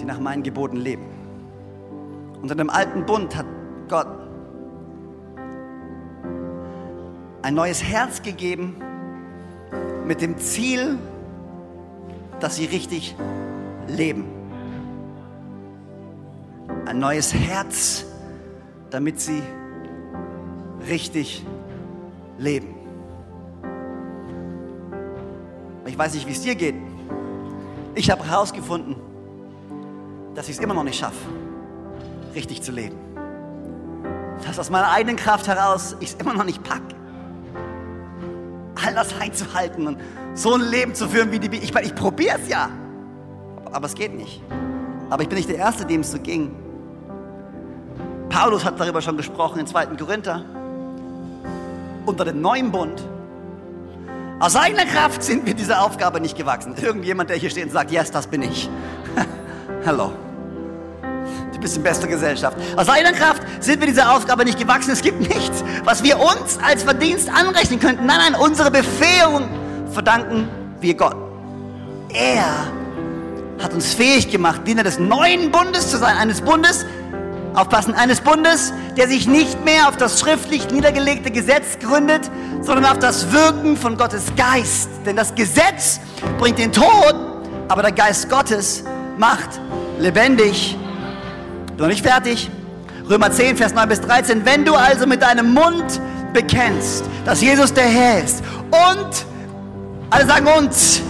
die 0.00 0.04
nach 0.04 0.18
meinen 0.18 0.42
Geboten 0.42 0.76
leben. 0.76 1.06
Unter 2.40 2.54
dem 2.54 2.70
alten 2.70 3.06
Bund 3.06 3.36
hat 3.36 3.46
Gott 3.88 4.08
ein 7.42 7.54
neues 7.54 7.82
Herz 7.82 8.22
gegeben 8.22 8.76
mit 10.06 10.20
dem 10.20 10.38
Ziel, 10.38 10.98
dass 12.42 12.56
sie 12.56 12.66
richtig 12.66 13.14
leben. 13.86 14.24
Ein 16.86 16.98
neues 16.98 17.32
Herz, 17.32 18.04
damit 18.90 19.20
sie 19.20 19.42
richtig 20.88 21.46
leben. 22.38 22.74
Ich 25.86 25.96
weiß 25.96 26.14
nicht, 26.14 26.26
wie 26.26 26.32
es 26.32 26.42
dir 26.42 26.56
geht. 26.56 26.74
Ich 27.94 28.10
habe 28.10 28.24
herausgefunden, 28.24 28.96
dass 30.34 30.48
ich 30.48 30.56
es 30.56 30.62
immer 30.62 30.74
noch 30.74 30.84
nicht 30.84 30.98
schaffe, 30.98 31.28
richtig 32.34 32.62
zu 32.62 32.72
leben. 32.72 32.96
dass 34.44 34.58
aus 34.58 34.70
meiner 34.70 34.90
eigenen 34.90 35.14
Kraft 35.14 35.46
heraus 35.46 35.94
ich 36.00 36.08
es 36.08 36.14
immer 36.14 36.34
noch 36.34 36.44
nicht 36.44 36.64
packe. 36.64 36.91
All 38.92 39.04
das 39.06 39.18
einzuhalten 39.18 39.86
und 39.86 39.98
so 40.34 40.54
ein 40.54 40.60
Leben 40.60 40.94
zu 40.94 41.08
führen 41.08 41.32
wie 41.32 41.38
die 41.38 41.48
Bibel. 41.48 41.64
Ich, 41.64 41.74
ich 41.74 41.94
probiere 41.94 42.38
es 42.42 42.48
ja, 42.48 42.68
aber 43.72 43.86
es 43.86 43.94
geht 43.94 44.14
nicht. 44.14 44.42
Aber 45.08 45.22
ich 45.22 45.28
bin 45.28 45.36
nicht 45.36 45.48
der 45.48 45.56
Erste, 45.56 45.86
dem 45.86 46.02
es 46.02 46.12
so 46.12 46.18
ging. 46.18 46.54
Paulus 48.28 48.64
hat 48.64 48.78
darüber 48.78 49.00
schon 49.00 49.16
gesprochen 49.16 49.60
in 49.60 49.66
2. 49.66 49.86
Korinther. 49.96 50.44
Unter 52.04 52.24
dem 52.26 52.40
neuen 52.42 52.70
Bund. 52.70 53.02
Aus 54.40 54.56
eigener 54.56 54.84
Kraft 54.84 55.22
sind 55.22 55.46
wir 55.46 55.54
dieser 55.54 55.82
Aufgabe 55.82 56.20
nicht 56.20 56.36
gewachsen. 56.36 56.74
Irgendjemand, 56.76 57.30
der 57.30 57.36
hier 57.36 57.48
steht 57.48 57.64
und 57.64 57.72
sagt, 57.72 57.90
yes, 57.92 58.10
das 58.10 58.26
bin 58.26 58.42
ich. 58.42 58.68
Hallo. 59.86 60.12
Du 61.52 61.60
bist 61.60 61.76
in 61.76 61.82
bester 61.82 62.08
Gesellschaft. 62.08 62.58
Aus 62.76 62.88
eigener 62.88 63.12
Kraft 63.12 63.31
sind 63.64 63.80
wir 63.80 63.86
dieser 63.86 64.14
Aufgabe 64.14 64.44
nicht 64.44 64.58
gewachsen. 64.58 64.90
Es 64.90 65.02
gibt 65.02 65.20
nichts, 65.20 65.64
was 65.84 66.02
wir 66.02 66.18
uns 66.18 66.58
als 66.66 66.82
Verdienst 66.82 67.28
anrechnen 67.28 67.80
könnten. 67.80 68.06
Nein, 68.06 68.18
nein, 68.32 68.40
unsere 68.40 68.70
Befähigung 68.70 69.48
verdanken 69.92 70.48
wir 70.80 70.94
Gott. 70.94 71.16
Er 72.12 72.66
hat 73.62 73.72
uns 73.72 73.94
fähig 73.94 74.30
gemacht, 74.30 74.66
Diener 74.66 74.82
des 74.82 74.98
neuen 74.98 75.50
Bundes 75.50 75.90
zu 75.90 75.98
sein, 75.98 76.16
eines 76.16 76.40
Bundes, 76.40 76.84
aufpassen, 77.54 77.94
eines 77.94 78.20
Bundes, 78.20 78.72
der 78.96 79.08
sich 79.08 79.26
nicht 79.26 79.64
mehr 79.64 79.88
auf 79.88 79.96
das 79.96 80.20
schriftlich 80.20 80.70
niedergelegte 80.70 81.30
Gesetz 81.30 81.78
gründet, 81.78 82.30
sondern 82.60 82.86
auf 82.86 82.98
das 82.98 83.32
Wirken 83.32 83.76
von 83.76 83.96
Gottes 83.96 84.24
Geist. 84.36 84.88
Denn 85.06 85.16
das 85.16 85.34
Gesetz 85.34 86.00
bringt 86.38 86.58
den 86.58 86.72
Tod, 86.72 87.14
aber 87.68 87.82
der 87.82 87.92
Geist 87.92 88.28
Gottes 88.28 88.84
macht 89.16 89.60
lebendig. 89.98 90.76
Noch 91.76 91.86
nicht 91.88 92.04
fertig. 92.04 92.50
Römer 93.08 93.30
10, 93.30 93.56
Vers 93.56 93.74
9 93.74 93.88
bis 93.88 94.00
13. 94.00 94.44
Wenn 94.44 94.64
du 94.64 94.74
also 94.74 95.06
mit 95.06 95.22
deinem 95.22 95.52
Mund 95.52 96.00
bekennst, 96.32 97.04
dass 97.24 97.40
Jesus 97.40 97.72
der 97.72 97.84
Herr 97.84 98.22
ist 98.22 98.42
und, 98.70 99.26
alle 100.10 100.26
sagen 100.26 100.46
uns, 100.58 101.02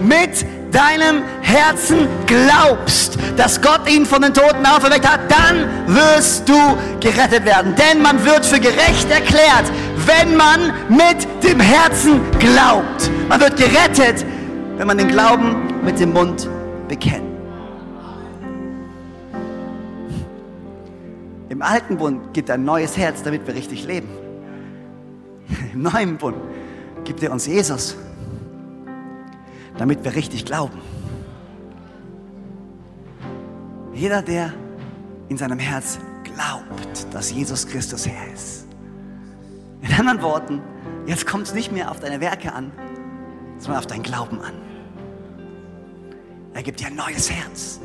mit 0.00 0.44
deinem 0.72 1.22
Herzen 1.42 2.08
glaubst, 2.26 3.18
dass 3.36 3.60
Gott 3.60 3.88
ihn 3.88 4.06
von 4.06 4.22
den 4.22 4.34
Toten 4.34 4.64
auferweckt 4.66 5.08
hat, 5.08 5.20
dann 5.28 5.68
wirst 5.86 6.48
du 6.48 6.58
gerettet 7.00 7.44
werden. 7.44 7.74
Denn 7.76 8.02
man 8.02 8.24
wird 8.24 8.44
für 8.44 8.58
gerecht 8.60 9.10
erklärt, 9.10 9.70
wenn 10.06 10.36
man 10.36 10.72
mit 10.88 11.26
dem 11.42 11.60
Herzen 11.60 12.20
glaubt. 12.38 13.10
Man 13.28 13.40
wird 13.40 13.56
gerettet, 13.56 14.24
wenn 14.76 14.86
man 14.86 14.98
den 14.98 15.08
Glauben 15.08 15.82
mit 15.84 16.00
dem 16.00 16.12
Mund 16.12 16.48
bekennt. 16.88 17.31
Im 21.52 21.60
alten 21.60 21.98
Bund 21.98 22.32
gibt 22.32 22.48
er 22.48 22.54
ein 22.54 22.64
neues 22.64 22.96
Herz, 22.96 23.22
damit 23.22 23.46
wir 23.46 23.54
richtig 23.54 23.86
leben. 23.86 24.08
Im 25.74 25.82
neuen 25.82 26.16
Bund 26.16 26.38
gibt 27.04 27.22
er 27.22 27.30
uns 27.30 27.46
Jesus 27.46 27.94
damit 29.78 30.04
wir 30.04 30.14
richtig 30.14 30.44
glauben. 30.44 30.80
Jeder, 33.94 34.22
der 34.22 34.52
in 35.28 35.36
seinem 35.36 35.58
Herz 35.58 35.98
glaubt, 36.24 37.12
dass 37.12 37.32
Jesus 37.32 37.66
Christus 37.66 38.06
Herr 38.06 38.32
ist. 38.32 38.66
In 39.82 39.92
anderen 39.92 40.22
Worten, 40.22 40.62
jetzt 41.06 41.26
kommt 41.26 41.46
es 41.46 41.54
nicht 41.54 41.72
mehr 41.72 41.90
auf 41.90 42.00
deine 42.00 42.20
Werke 42.20 42.52
an, 42.52 42.70
sondern 43.58 43.78
auf 43.78 43.86
deinen 43.86 44.02
Glauben 44.02 44.40
an. 44.40 44.54
Er 46.54 46.62
gibt 46.62 46.80
dir 46.80 46.86
ein 46.86 46.96
neues 46.96 47.30
Herz 47.30 47.80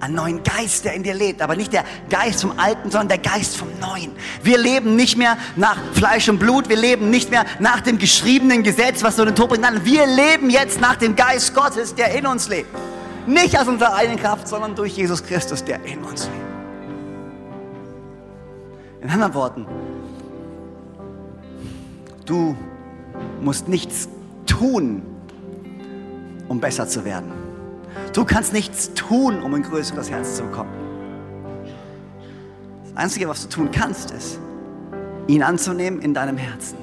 einen 0.00 0.14
neuen 0.14 0.42
Geist, 0.42 0.84
der 0.84 0.94
in 0.94 1.02
dir 1.02 1.14
lebt. 1.14 1.42
Aber 1.42 1.54
nicht 1.54 1.72
der 1.72 1.84
Geist 2.08 2.40
vom 2.40 2.58
Alten, 2.58 2.90
sondern 2.90 3.08
der 3.08 3.18
Geist 3.18 3.56
vom 3.56 3.68
Neuen. 3.80 4.12
Wir 4.42 4.58
leben 4.58 4.96
nicht 4.96 5.16
mehr 5.16 5.36
nach 5.56 5.76
Fleisch 5.92 6.28
und 6.28 6.38
Blut. 6.38 6.68
Wir 6.68 6.76
leben 6.76 7.10
nicht 7.10 7.30
mehr 7.30 7.44
nach 7.58 7.80
dem 7.80 7.98
geschriebenen 7.98 8.62
Gesetz, 8.62 9.02
was 9.02 9.16
so 9.16 9.24
den 9.24 9.34
Tod 9.34 9.50
bringt. 9.50 9.62
Nein, 9.62 9.84
wir 9.84 10.06
leben 10.06 10.50
jetzt 10.50 10.80
nach 10.80 10.96
dem 10.96 11.14
Geist 11.14 11.54
Gottes, 11.54 11.94
der 11.94 12.14
in 12.14 12.26
uns 12.26 12.48
lebt. 12.48 12.68
Nicht 13.26 13.58
aus 13.58 13.68
unserer 13.68 13.94
eigenen 13.94 14.18
Kraft, 14.18 14.48
sondern 14.48 14.74
durch 14.74 14.96
Jesus 14.96 15.22
Christus, 15.22 15.62
der 15.62 15.84
in 15.84 16.02
uns 16.02 16.24
lebt. 16.24 16.50
In 19.02 19.10
anderen 19.10 19.34
Worten, 19.34 19.66
du 22.26 22.56
musst 23.40 23.68
nichts 23.68 24.08
tun, 24.46 25.02
um 26.48 26.60
besser 26.60 26.86
zu 26.86 27.04
werden. 27.04 27.39
Du 28.12 28.24
kannst 28.24 28.52
nichts 28.52 28.92
tun, 28.94 29.42
um 29.42 29.54
ein 29.54 29.62
größeres 29.62 30.10
Herz 30.10 30.36
zu 30.36 30.42
bekommen. 30.44 30.70
Das 32.84 32.96
Einzige, 32.96 33.28
was 33.28 33.42
du 33.42 33.48
tun 33.48 33.70
kannst, 33.70 34.10
ist, 34.10 34.38
ihn 35.26 35.42
anzunehmen 35.42 36.00
in 36.00 36.14
deinem 36.14 36.36
Herzen. 36.36 36.76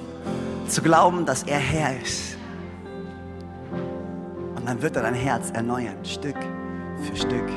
Zu 0.68 0.82
glauben, 0.82 1.26
dass 1.26 1.44
er 1.44 1.60
Herr 1.60 2.02
ist. 2.02 2.38
Und 4.56 4.68
dann 4.68 4.82
wird 4.82 4.96
er 4.96 5.04
dein 5.04 5.14
Herz 5.14 5.52
erneuern, 5.52 6.04
Stück 6.04 6.36
für 7.04 7.16
Stück, 7.16 7.50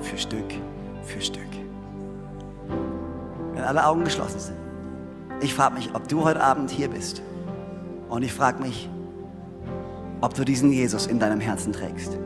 für 0.00 0.18
Stück, 0.18 0.52
für 1.02 1.20
Stück. 1.20 1.42
Wenn 3.54 3.62
alle 3.62 3.86
Augen 3.86 4.04
geschlossen 4.04 4.40
sind. 4.40 4.56
Ich 5.40 5.54
frage 5.54 5.74
mich, 5.74 5.94
ob 5.94 6.08
du 6.08 6.24
heute 6.24 6.42
Abend 6.42 6.70
hier 6.70 6.88
bist. 6.88 7.22
Und 8.08 8.22
ich 8.22 8.32
frage 8.32 8.60
mich, 8.62 8.88
ob 10.20 10.34
du 10.34 10.44
diesen 10.44 10.72
Jesus 10.72 11.06
in 11.06 11.18
deinem 11.18 11.40
Herzen 11.40 11.72
trägst. 11.72 12.18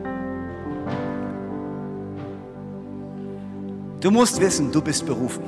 Du 4.03 4.11
musst 4.11 4.41
wissen, 4.41 4.73
du 4.73 4.83
bist 4.83 5.07
berufen. 5.07 5.45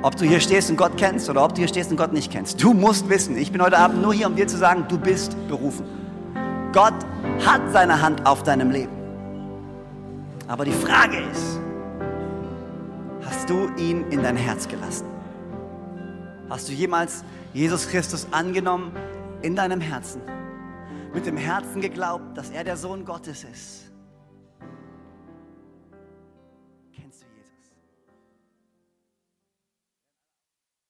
Ob 0.00 0.14
du 0.14 0.24
hier 0.24 0.38
stehst 0.38 0.70
und 0.70 0.76
Gott 0.76 0.96
kennst 0.96 1.28
oder 1.28 1.44
ob 1.44 1.52
du 1.52 1.58
hier 1.58 1.66
stehst 1.66 1.90
und 1.90 1.96
Gott 1.96 2.12
nicht 2.12 2.30
kennst. 2.30 2.62
Du 2.62 2.72
musst 2.72 3.08
wissen, 3.08 3.36
ich 3.36 3.50
bin 3.50 3.60
heute 3.60 3.76
Abend 3.76 4.00
nur 4.00 4.14
hier, 4.14 4.28
um 4.28 4.36
dir 4.36 4.46
zu 4.46 4.56
sagen, 4.56 4.84
du 4.88 4.96
bist 4.96 5.36
berufen. 5.48 5.84
Gott 6.72 6.94
hat 7.44 7.62
seine 7.72 8.00
Hand 8.00 8.24
auf 8.24 8.44
deinem 8.44 8.70
Leben. 8.70 8.92
Aber 10.46 10.64
die 10.64 10.70
Frage 10.70 11.16
ist, 11.32 11.58
hast 13.24 13.50
du 13.50 13.68
ihn 13.76 14.04
in 14.10 14.22
dein 14.22 14.36
Herz 14.36 14.68
gelassen? 14.68 15.06
Hast 16.48 16.68
du 16.68 16.72
jemals 16.72 17.24
Jesus 17.54 17.88
Christus 17.88 18.28
angenommen 18.30 18.92
in 19.42 19.56
deinem 19.56 19.80
Herzen? 19.80 20.20
Mit 21.12 21.26
dem 21.26 21.38
Herzen 21.38 21.80
geglaubt, 21.80 22.38
dass 22.38 22.50
er 22.50 22.62
der 22.62 22.76
Sohn 22.76 23.04
Gottes 23.04 23.42
ist? 23.42 23.85